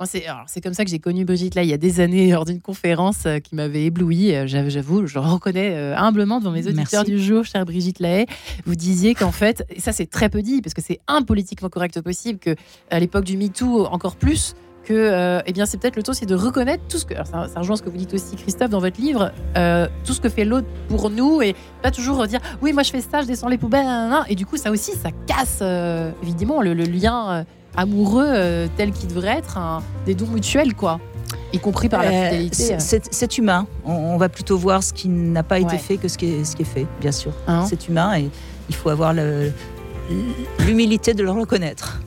[0.47, 2.61] C'est comme ça que j'ai connu Brigitte, là, il y a des années, lors d'une
[2.61, 4.35] conférence euh, qui m'avait ébloui.
[4.35, 8.27] Euh, j'avoue, je le reconnais euh, humblement devant mes auditeurs du jour, chère Brigitte Lahaye.
[8.67, 12.01] Vous disiez qu'en fait, et ça c'est très peu dit, parce que c'est impolitiquement correct
[12.01, 12.55] possible, que
[12.91, 16.35] à l'époque du encore plus que euh, eh bien c'est peut-être le temps c'est de
[16.35, 19.33] reconnaître tout ce que ça, rejoint ce que vous dites aussi Christophe dans votre livre
[19.57, 22.91] euh, tout ce que fait l'autre pour nous et pas toujours dire oui moi je
[22.91, 23.87] fais ça je descends les poubelles
[24.29, 27.45] et du coup ça aussi ça casse euh, évidemment le, lien
[27.77, 29.59] amoureux tel qu'il devrait être
[30.07, 31.01] des dons mutuels quoi
[31.53, 32.77] y compris par la fidélité.
[32.79, 33.67] C'est humain.
[33.85, 36.57] On, va plutôt voir ce qui n'a pas été fait que ce qui est, ce
[36.57, 37.33] qui est fait, bien sûr.
[37.47, 38.29] Hein c'est humain et
[38.69, 39.15] il faut avoir
[40.61, 42.01] l'humilité de le reconnaître.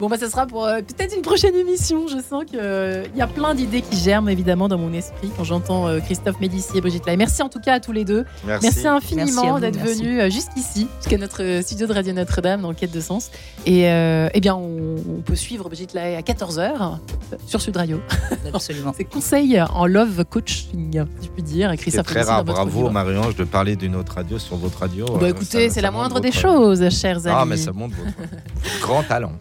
[0.00, 2.08] Bon, bah, ça sera pour euh, peut-être une prochaine émission.
[2.08, 5.44] Je sens qu'il euh, y a plein d'idées qui germent évidemment dans mon esprit quand
[5.44, 7.16] j'entends euh, Christophe Médici et Brigitte Lai.
[7.16, 8.24] Merci en tout cas à tous les deux.
[8.44, 13.30] Merci, infiniment d'être venus jusqu'ici, jusqu'à notre studio de Radio Notre-Dame dans Quête de Sens.
[13.66, 16.98] Et eh bien, on, peut suivre Brigitte Lai à 14h
[17.46, 18.00] sur Sud Radio.
[18.54, 18.92] Absolument.
[18.96, 21.72] C'est conseil en love coaching, je puis dire.
[21.78, 22.44] C'est très rare.
[22.44, 25.06] Bravo, Marie-Ange, de parler d'une autre radio sur votre radio.
[25.20, 27.36] Bah, écoutez, c'est la moindre des choses, chers amis.
[27.38, 29.32] Ah, mais ça montre votre grand talent.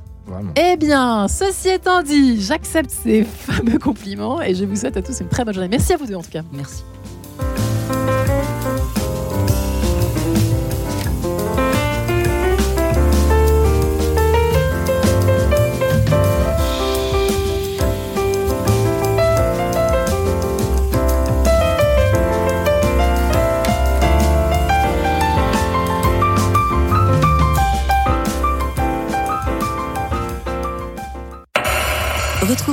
[0.55, 5.19] Eh bien, ceci étant dit, j'accepte ces fameux compliments et je vous souhaite à tous
[5.19, 5.69] une très bonne journée.
[5.69, 6.43] Merci à vous deux en tout cas.
[6.53, 6.83] Merci.